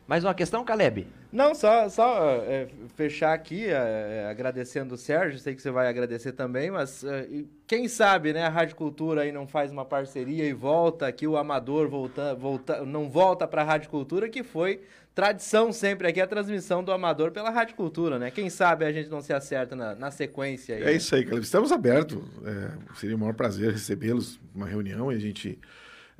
Mais 0.07 0.23
uma 0.23 0.33
questão, 0.33 0.65
Caleb? 0.65 1.07
Não, 1.31 1.55
só, 1.55 1.87
só 1.87 2.35
é, 2.43 2.67
fechar 2.95 3.33
aqui, 3.33 3.67
é, 3.67 4.27
agradecendo 4.29 4.95
o 4.95 4.97
Sérgio, 4.97 5.39
sei 5.39 5.55
que 5.55 5.61
você 5.61 5.71
vai 5.71 5.87
agradecer 5.87 6.33
também, 6.33 6.69
mas 6.69 7.03
é, 7.05 7.25
quem 7.65 7.87
sabe, 7.87 8.33
né, 8.33 8.43
a 8.43 8.49
Rádio 8.49 8.75
Cultura 8.75 9.21
aí 9.21 9.31
não 9.31 9.47
faz 9.47 9.71
uma 9.71 9.85
parceria 9.85 10.43
e 10.43 10.51
volta 10.51 11.07
aqui, 11.07 11.25
o 11.25 11.37
amador 11.37 11.87
volta, 11.87 12.35
volta, 12.35 12.85
não 12.85 13.09
volta 13.09 13.47
para 13.47 13.61
a 13.61 13.65
Rádio 13.65 13.89
Cultura, 13.89 14.27
que 14.27 14.43
foi 14.43 14.81
tradição 15.15 15.71
sempre 15.71 16.07
aqui, 16.07 16.19
a 16.19 16.27
transmissão 16.27 16.83
do 16.83 16.91
amador 16.91 17.31
pela 17.31 17.49
Rádio 17.49 17.75
Cultura, 17.75 18.19
né? 18.19 18.31
Quem 18.31 18.49
sabe 18.49 18.83
a 18.83 18.91
gente 18.91 19.09
não 19.09 19.21
se 19.21 19.31
acerta 19.31 19.75
na, 19.75 19.95
na 19.95 20.11
sequência 20.11 20.75
aí. 20.75 20.83
É 20.83 20.93
isso 20.93 21.15
aí, 21.15 21.23
Caleb. 21.23 21.45
Estamos 21.45 21.71
abertos, 21.71 22.19
é, 22.45 22.71
seria 22.95 23.15
o 23.15 23.19
maior 23.19 23.33
prazer 23.33 23.71
recebê-los 23.71 24.39
uma 24.53 24.67
reunião 24.67 25.11
e 25.11 25.15
a 25.15 25.19
gente 25.19 25.57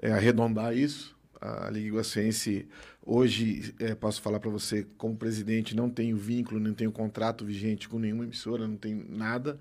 é, 0.02 0.12
arredondar 0.12 0.74
isso. 0.74 1.20
A 1.42 1.70
Liga 1.72 1.88
Iguaçuense 1.88 2.68
Hoje, 3.04 3.74
é, 3.80 3.96
posso 3.96 4.22
falar 4.22 4.40
para 4.40 4.50
você, 4.52 4.86
como 4.96 5.16
presidente, 5.16 5.76
não 5.76 5.90
tenho 5.90 6.16
vínculo, 6.16 6.60
não 6.60 6.74
tenho 6.74 6.92
contrato 6.92 7.44
vigente 7.44 7.90
com 7.90 7.98
nenhuma 7.98 8.24
emissora, 8.24 8.68
não 8.68 8.78
tenho 8.78 9.04
nada. 9.10 9.60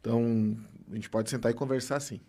Então, 0.00 0.56
a 0.88 0.94
gente 0.94 1.10
pode 1.10 1.28
sentar 1.28 1.50
e 1.50 1.54
conversar 1.54 1.98
sim. 1.98 2.20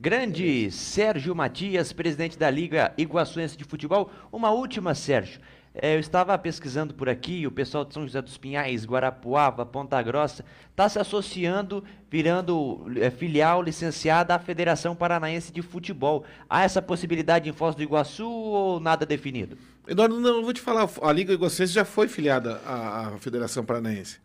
Grande 0.00 0.68
Sérgio 0.72 1.32
Matias, 1.34 1.92
presidente 1.92 2.36
da 2.36 2.50
Liga 2.50 2.92
Iguaçuense 2.98 3.56
de 3.56 3.62
Futebol. 3.62 4.10
Uma 4.32 4.50
última, 4.50 4.96
Sérgio. 4.96 5.40
É, 5.72 5.94
eu 5.94 6.00
estava 6.00 6.36
pesquisando 6.36 6.92
por 6.92 7.08
aqui, 7.08 7.46
o 7.46 7.50
pessoal 7.50 7.84
de 7.84 7.94
São 7.94 8.02
José 8.02 8.20
dos 8.20 8.36
Pinhais, 8.36 8.84
Guarapuava, 8.84 9.64
Ponta 9.64 10.02
Grossa, 10.02 10.44
está 10.70 10.88
se 10.88 10.98
associando, 10.98 11.84
virando 12.10 12.86
é, 12.96 13.08
filial 13.08 13.62
licenciada 13.62 14.34
à 14.34 14.38
Federação 14.38 14.96
Paranaense 14.96 15.52
de 15.52 15.62
Futebol. 15.62 16.24
Há 16.48 16.64
essa 16.64 16.82
possibilidade 16.82 17.48
em 17.48 17.52
Foz 17.52 17.76
do 17.76 17.82
Iguaçu 17.82 18.28
ou 18.28 18.80
nada 18.80 19.06
definido? 19.06 19.56
Eduardo, 19.86 20.18
não, 20.18 20.42
vou 20.42 20.52
te 20.52 20.60
falar, 20.60 20.88
a 21.02 21.12
Liga 21.12 21.32
Iguaçuense 21.32 21.72
já 21.72 21.84
foi 21.84 22.08
filiada 22.08 22.60
à, 22.66 23.08
à 23.08 23.18
Federação 23.18 23.64
Paranaense. 23.64 24.18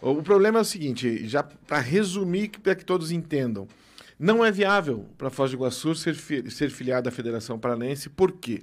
O 0.00 0.22
problema 0.22 0.58
é 0.58 0.62
o 0.62 0.64
seguinte, 0.64 1.26
já 1.26 1.42
para 1.42 1.80
resumir, 1.80 2.50
para 2.62 2.74
que 2.74 2.84
todos 2.84 3.10
entendam, 3.10 3.66
não 4.16 4.44
é 4.44 4.52
viável 4.52 5.08
para 5.18 5.28
Foz 5.28 5.50
do 5.50 5.56
Iguaçu 5.56 5.94
ser, 5.96 6.14
ser 6.14 6.70
filiada 6.70 7.08
à 7.08 7.12
Federação 7.12 7.58
Paranaense, 7.58 8.08
por 8.08 8.30
quê? 8.30 8.62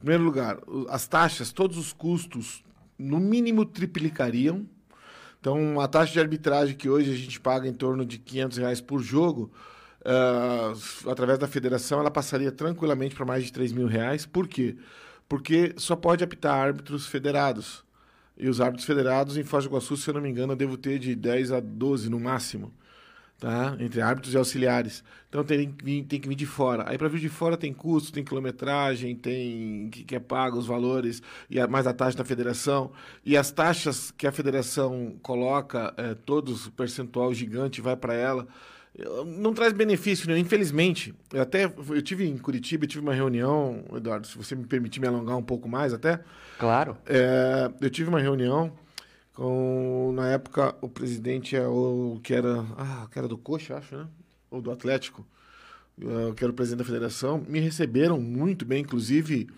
primeiro 0.00 0.24
lugar, 0.24 0.58
as 0.88 1.06
taxas, 1.06 1.52
todos 1.52 1.76
os 1.76 1.92
custos, 1.92 2.64
no 2.98 3.20
mínimo 3.20 3.64
triplicariam. 3.64 4.66
Então, 5.38 5.80
a 5.80 5.86
taxa 5.86 6.12
de 6.12 6.20
arbitragem 6.20 6.74
que 6.74 6.88
hoje 6.88 7.12
a 7.12 7.16
gente 7.16 7.38
paga 7.38 7.68
em 7.68 7.72
torno 7.72 8.04
de 8.04 8.18
500 8.18 8.58
reais 8.58 8.80
por 8.80 9.02
jogo, 9.02 9.50
uh, 10.00 11.10
através 11.10 11.38
da 11.38 11.46
federação, 11.46 12.00
ela 12.00 12.10
passaria 12.10 12.50
tranquilamente 12.50 13.14
para 13.14 13.24
mais 13.24 13.44
de 13.44 13.52
3 13.52 13.72
mil 13.72 13.86
reais. 13.86 14.26
Por 14.26 14.48
quê? 14.48 14.76
Porque 15.28 15.74
só 15.76 15.94
pode 15.94 16.24
apitar 16.24 16.54
árbitros 16.54 17.06
federados. 17.06 17.84
E 18.36 18.48
os 18.48 18.60
árbitros 18.60 18.86
federados 18.86 19.36
em 19.36 19.44
Foz 19.44 19.64
do 19.64 19.70
Iguaçu, 19.70 19.96
se 19.96 20.08
eu 20.08 20.14
não 20.14 20.20
me 20.20 20.28
engano, 20.30 20.54
eu 20.54 20.56
devo 20.56 20.76
ter 20.76 20.98
de 20.98 21.14
10 21.14 21.52
a 21.52 21.60
12 21.60 22.08
no 22.08 22.18
máximo 22.18 22.72
tá? 23.40 23.74
entre 23.80 24.02
árbitros 24.02 24.34
e 24.34 24.36
auxiliares. 24.36 25.02
Então 25.28 25.42
tem, 25.42 25.70
tem 25.70 26.20
que 26.20 26.28
vir 26.28 26.34
de 26.34 26.46
fora. 26.46 26.84
Aí 26.86 26.98
para 26.98 27.08
vir 27.08 27.20
de 27.20 27.28
fora 27.28 27.56
tem 27.56 27.72
custo, 27.72 28.12
tem 28.12 28.22
quilometragem, 28.22 29.16
tem 29.16 29.88
que, 29.90 30.04
que 30.04 30.14
é 30.14 30.20
pago 30.20 30.58
os 30.58 30.66
valores 30.66 31.22
e 31.48 31.58
a, 31.58 31.66
mais 31.66 31.86
a 31.86 31.94
taxa 31.94 32.18
da 32.18 32.24
federação 32.24 32.92
e 33.24 33.36
as 33.36 33.50
taxas 33.50 34.10
que 34.10 34.26
a 34.26 34.32
federação 34.32 35.14
coloca, 35.22 35.94
é, 35.96 36.14
todos 36.14 36.66
o 36.66 36.72
percentual 36.72 37.32
gigante 37.32 37.80
vai 37.80 37.96
para 37.96 38.14
ela. 38.14 38.46
Não 39.24 39.54
traz 39.54 39.72
benefício, 39.72 40.28
né? 40.28 40.36
infelizmente. 40.36 41.14
Eu 41.32 41.40
até 41.40 41.64
eu 41.64 42.02
tive 42.02 42.28
em 42.28 42.36
Curitiba, 42.36 42.86
tive 42.86 43.02
uma 43.02 43.14
reunião, 43.14 43.84
Eduardo, 43.94 44.26
se 44.26 44.36
você 44.36 44.54
me 44.54 44.66
permitir 44.66 45.00
me 45.00 45.06
alongar 45.06 45.36
um 45.36 45.42
pouco 45.42 45.68
mais 45.68 45.94
até. 45.94 46.20
Claro. 46.58 46.98
É, 47.06 47.70
eu 47.80 47.88
tive 47.88 48.08
uma 48.08 48.20
reunião 48.20 48.72
com, 49.34 50.12
na 50.14 50.28
época, 50.28 50.74
o 50.80 50.88
presidente 50.88 51.56
é 51.56 51.66
o 51.66 52.20
que 52.22 52.34
era, 52.34 52.64
ah, 52.76 53.06
que 53.10 53.18
era 53.18 53.28
do 53.28 53.38
Coxa, 53.38 53.76
acho, 53.76 53.96
né? 53.96 54.06
Ou 54.50 54.60
do 54.60 54.70
Atlético, 54.70 55.24
uh, 56.02 56.34
que 56.34 56.44
era 56.44 56.50
o 56.50 56.54
presidente 56.54 56.80
da 56.80 56.84
federação. 56.84 57.44
Me 57.48 57.60
receberam 57.60 58.20
muito 58.20 58.64
bem, 58.64 58.82
inclusive 58.82 59.48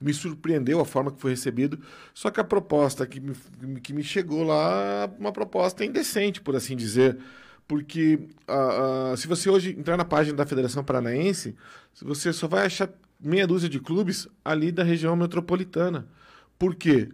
me 0.00 0.12
surpreendeu 0.12 0.80
a 0.80 0.84
forma 0.84 1.10
que 1.10 1.20
foi 1.20 1.30
recebido. 1.30 1.78
Só 2.12 2.30
que 2.30 2.40
a 2.40 2.44
proposta 2.44 3.06
que 3.06 3.20
me, 3.20 3.34
que 3.80 3.92
me 3.92 4.02
chegou 4.02 4.42
lá, 4.42 5.10
uma 5.18 5.32
proposta 5.32 5.84
indecente, 5.84 6.40
por 6.40 6.56
assim 6.56 6.76
dizer. 6.76 7.18
Porque 7.66 8.28
uh, 8.48 9.12
uh, 9.12 9.16
se 9.16 9.26
você 9.26 9.48
hoje 9.48 9.70
entrar 9.78 9.96
na 9.96 10.04
página 10.04 10.36
da 10.36 10.44
Federação 10.44 10.84
Paranaense, 10.84 11.56
você 12.02 12.32
só 12.32 12.46
vai 12.48 12.66
achar 12.66 12.90
meia 13.18 13.46
dúzia 13.46 13.68
de 13.68 13.78
clubes 13.78 14.28
ali 14.44 14.72
da 14.72 14.82
região 14.82 15.16
metropolitana. 15.16 16.06
Por 16.58 16.74
quê? 16.74 17.08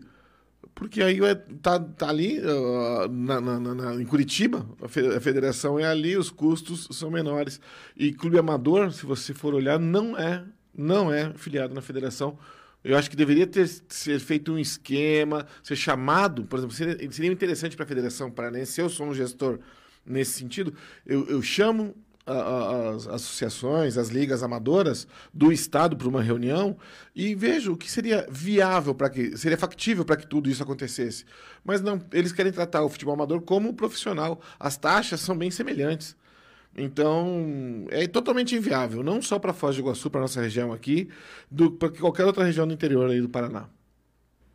Porque 0.78 1.02
aí 1.02 1.18
tá, 1.60 1.80
tá 1.80 2.08
ali 2.08 2.38
uh, 2.38 3.08
na, 3.10 3.40
na, 3.40 3.58
na, 3.58 3.94
em 4.00 4.06
Curitiba, 4.06 4.64
a 4.80 5.20
federação 5.20 5.76
é 5.76 5.84
ali, 5.84 6.16
os 6.16 6.30
custos 6.30 6.86
são 6.92 7.10
menores. 7.10 7.60
E 7.96 8.12
clube 8.12 8.38
amador, 8.38 8.92
se 8.92 9.04
você 9.04 9.34
for 9.34 9.54
olhar, 9.54 9.76
não 9.76 10.16
é, 10.16 10.44
não 10.72 11.12
é 11.12 11.32
filiado 11.34 11.74
na 11.74 11.80
federação. 11.80 12.38
Eu 12.84 12.96
acho 12.96 13.10
que 13.10 13.16
deveria 13.16 13.44
ter 13.44 13.66
ser 13.88 14.20
feito 14.20 14.52
um 14.52 14.58
esquema, 14.58 15.48
ser 15.64 15.74
chamado, 15.74 16.44
por 16.44 16.60
exemplo, 16.60 16.76
seria, 16.76 17.10
seria 17.10 17.32
interessante 17.32 17.74
para 17.74 17.84
a 17.84 17.88
federação 17.88 18.30
paranense, 18.30 18.74
se 18.74 18.80
eu 18.80 18.88
sou 18.88 19.08
um 19.08 19.14
gestor 19.14 19.58
nesse 20.06 20.38
sentido, 20.38 20.72
eu, 21.04 21.26
eu 21.26 21.42
chamo 21.42 21.92
as 22.28 23.06
associações, 23.06 23.96
as 23.96 24.08
ligas 24.08 24.42
amadoras 24.42 25.06
do 25.32 25.50
Estado 25.50 25.96
para 25.96 26.08
uma 26.08 26.22
reunião 26.22 26.76
e 27.14 27.34
vejo 27.34 27.72
o 27.72 27.76
que 27.76 27.90
seria 27.90 28.26
viável 28.30 28.94
para 28.94 29.10
que 29.10 29.36
seria 29.36 29.56
factível 29.56 30.04
para 30.04 30.16
que 30.16 30.26
tudo 30.26 30.50
isso 30.50 30.62
acontecesse. 30.62 31.24
Mas 31.64 31.80
não, 31.80 32.00
eles 32.12 32.32
querem 32.32 32.52
tratar 32.52 32.82
o 32.82 32.88
futebol 32.88 33.14
amador 33.14 33.40
como 33.40 33.72
profissional. 33.74 34.40
As 34.58 34.76
taxas 34.76 35.20
são 35.20 35.36
bem 35.36 35.50
semelhantes. 35.50 36.16
Então, 36.76 37.86
é 37.90 38.06
totalmente 38.06 38.54
inviável, 38.54 39.02
não 39.02 39.20
só 39.20 39.38
para 39.38 39.52
Foz 39.52 39.74
do 39.74 39.82
Iguaçu, 39.82 40.10
para 40.10 40.20
nossa 40.20 40.40
região 40.40 40.72
aqui, 40.72 41.08
para 41.78 41.88
qualquer 41.90 42.24
outra 42.24 42.44
região 42.44 42.66
do 42.66 42.74
interior 42.74 43.10
aí 43.10 43.20
do 43.20 43.28
Paraná. 43.28 43.68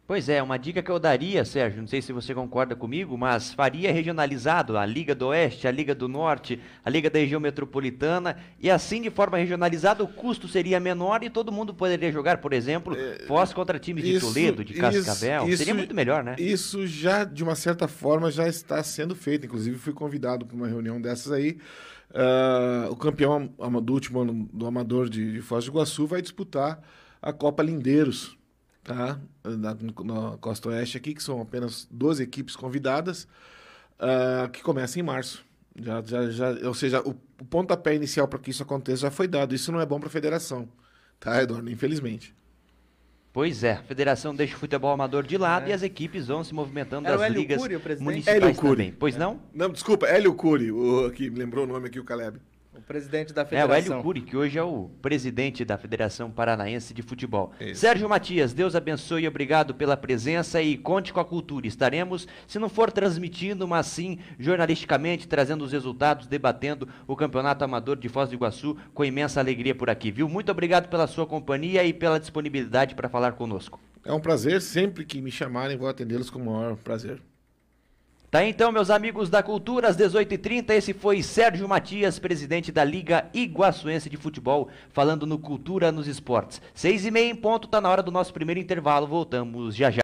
Pois 0.06 0.28
é, 0.28 0.44
uma 0.44 0.60
dica 0.60 0.84
que 0.84 0.92
eu 0.92 1.00
daria, 1.00 1.46
Sérgio, 1.46 1.80
não 1.80 1.88
sei 1.88 2.02
se 2.02 2.12
você 2.12 2.36
concorda 2.36 2.76
comigo, 2.76 3.18
mas 3.18 3.54
faria 3.54 3.90
regionalizado 3.90 4.78
a 4.78 4.86
Liga 4.86 5.16
do 5.16 5.28
Oeste, 5.28 5.66
a 5.66 5.72
Liga 5.72 5.96
do 5.96 6.10
Norte, 6.10 6.60
a 6.84 6.90
Liga 6.90 7.10
da 7.10 7.20
região 7.20 7.40
metropolitana, 7.40 8.36
e 8.60 8.70
assim 8.70 9.02
de 9.02 9.10
forma 9.10 9.38
regionalizada 9.38 10.04
o 10.04 10.08
custo 10.08 10.46
seria 10.46 10.78
menor 10.78 11.24
e 11.24 11.30
todo 11.30 11.54
mundo 11.54 11.74
poderia 11.74 12.12
jogar, 12.12 12.40
por 12.40 12.52
exemplo, 12.52 12.94
é, 12.98 13.24
Foz 13.26 13.54
contra 13.54 13.80
times 13.80 14.04
de 14.04 14.20
Toledo, 14.20 14.66
de 14.66 14.74
Cascavel, 14.74 15.48
isso, 15.48 15.60
seria 15.60 15.74
muito 15.74 15.96
melhor, 15.96 16.22
né? 16.22 16.36
Isso 16.38 16.86
já, 16.86 17.24
de 17.24 17.42
uma 17.42 17.56
certa 17.56 17.88
forma, 17.88 18.30
já 18.30 18.46
está 18.46 18.84
sendo 18.84 19.16
feito, 19.16 19.46
inclusive 19.46 19.78
fui 19.78 19.94
convidado 19.94 20.46
para 20.46 20.56
uma 20.56 20.68
reunião 20.68 21.00
dessas 21.00 21.32
aí, 21.32 21.58
uh, 22.12 22.92
o 22.92 22.96
campeão 22.98 23.50
do 23.82 23.94
último 23.94 24.20
ano 24.20 24.50
do 24.52 24.66
Amador 24.66 25.08
de, 25.08 25.32
de 25.32 25.42
Foz 25.42 25.64
do 25.64 25.72
Iguaçu 25.72 26.06
vai 26.06 26.22
disputar 26.22 26.82
a 27.22 27.32
Copa 27.32 27.64
Lindeiros, 27.64 28.38
tá? 28.84 29.20
Na, 29.44 29.74
na, 29.74 30.38
Costa 30.38 30.70
Oeste 30.70 30.98
aqui, 30.98 31.14
que 31.14 31.24
são 31.24 31.42
apenas 31.42 31.88
12 31.90 32.24
equipes 32.24 32.56
convidadas, 32.56 33.28
uh, 34.00 34.50
que 34.50 34.62
começa 34.62 35.00
em 35.00 35.04
março. 35.04 35.46
Já, 35.76 36.02
já, 36.02 36.30
já, 36.30 36.68
ou 36.68 36.74
seja, 36.74 37.02
o, 37.02 37.16
o 37.42 37.46
pontapé 37.46 37.96
inicial 37.96 38.28
para 38.28 38.40
que 38.40 38.52
isso 38.52 38.62
aconteça 38.62 39.04
já 39.04 39.12
foi 39.12 39.28
dado. 39.28 39.56
Isso 39.56 39.72
não 39.72 39.82
é 39.82 39.86
bom 39.86 40.00
para 40.00 40.08
a 40.08 40.12
federação, 40.12 40.68
tá, 41.20 41.42
Eduardo? 41.42 41.70
Infelizmente. 41.70 42.36
Pois 43.32 43.64
é, 43.64 43.74
a 43.74 43.84
federação 43.84 44.36
deixa 44.36 44.56
o 44.56 44.60
futebol 44.60 44.92
amador 44.92 45.24
de 45.24 45.40
lado 45.40 45.66
é. 45.66 45.70
e 45.70 45.74
as 45.74 45.82
equipes 45.82 46.28
vão 46.28 46.44
se 46.44 46.54
movimentando 46.54 47.08
Era 47.08 47.18
das 47.18 47.32
ligas 47.32 47.60
Cury, 47.60 47.80
municipais 48.00 48.44
Hélio 48.44 48.56
Cury. 48.56 48.70
também. 48.70 48.92
Pois 48.92 49.16
é. 49.16 49.18
não? 49.18 49.40
Não, 49.52 49.70
desculpa, 49.72 50.06
Hélio 50.06 50.36
Cury, 50.36 50.72
o 50.72 51.10
que 51.10 51.32
lembrou 51.32 51.64
o 51.64 51.68
nome 51.68 51.88
aqui, 51.88 52.00
o 52.00 52.04
Caleb. 52.04 52.40
O 52.76 52.82
presidente 52.82 53.32
da 53.32 53.46
federação. 53.46 53.72
É, 53.72 53.74
o 53.74 53.78
Hélio 53.78 54.04
Cury, 54.04 54.22
que 54.22 54.36
hoje 54.36 54.58
é 54.58 54.64
o 54.64 54.90
presidente 55.02 55.64
da 55.64 55.78
Federação 55.78 56.32
Paranaense 56.32 56.94
de 56.94 57.02
Futebol. 57.02 57.52
Isso. 57.60 57.82
Sérgio 57.82 58.10
Matias, 58.10 58.52
Deus 58.52 58.76
abençoe 58.76 59.24
e 59.24 59.28
obrigado 59.28 59.76
pela 59.76 59.96
presença 59.96 60.62
e 60.62 60.76
conte 60.76 61.14
com 61.14 61.20
a 61.20 61.26
cultura. 61.26 61.68
Estaremos, 61.68 62.28
se 62.48 62.58
não 62.58 62.68
for 62.68 62.92
transmitindo, 62.92 63.68
mas 63.68 63.86
sim 63.86 64.18
jornalisticamente, 64.40 65.28
trazendo 65.28 65.64
os 65.64 65.72
resultados, 65.72 66.28
debatendo 66.28 66.88
o 67.08 67.16
Campeonato 67.16 67.64
Amador 67.64 67.96
de 67.96 68.10
Foz 68.10 68.30
do 68.30 68.36
Iguaçu 68.36 68.76
com 68.94 69.06
imensa 69.06 69.40
alegria 69.40 69.76
por 69.76 69.90
aqui, 69.90 70.12
viu? 70.12 70.28
Muito 70.28 70.52
obrigado 70.52 70.90
pela 70.90 71.06
sua 71.06 71.28
companhia 71.28 71.84
e 71.84 71.94
pela 71.94 72.20
disponibilidade 72.20 72.96
para 72.96 73.08
falar 73.08 73.34
conosco. 73.34 73.80
É 74.04 74.12
um 74.12 74.20
prazer, 74.20 74.62
sempre 74.62 75.06
que 75.06 75.22
me 75.22 75.32
chamarem, 75.32 75.78
vou 75.78 75.88
atendê-los 75.88 76.30
com 76.30 76.40
o 76.40 76.46
maior 76.46 76.76
prazer. 76.76 77.22
Tá 78.34 78.44
então, 78.44 78.72
meus 78.72 78.90
amigos 78.90 79.30
da 79.30 79.44
Cultura, 79.44 79.88
às 79.88 79.96
18h30, 79.96 80.72
esse 80.72 80.92
foi 80.92 81.22
Sérgio 81.22 81.70
Matias, 81.70 82.18
presidente 82.18 82.72
da 82.72 82.84
Liga 82.84 83.30
Iguaçuense 83.32 84.10
de 84.10 84.18
Futebol, 84.18 84.70
falando 84.92 85.28
no 85.28 85.38
Cultura 85.38 85.92
nos 85.92 86.08
Esportes. 86.08 86.60
Seis 86.74 87.06
e 87.06 87.12
meia 87.12 87.30
em 87.30 87.36
ponto, 87.36 87.68
tá 87.68 87.80
na 87.80 87.92
hora 87.92 88.02
do 88.02 88.10
nosso 88.10 88.34
primeiro 88.34 88.60
intervalo, 88.60 89.06
voltamos 89.06 89.76
já 89.76 89.92
já. 89.92 90.02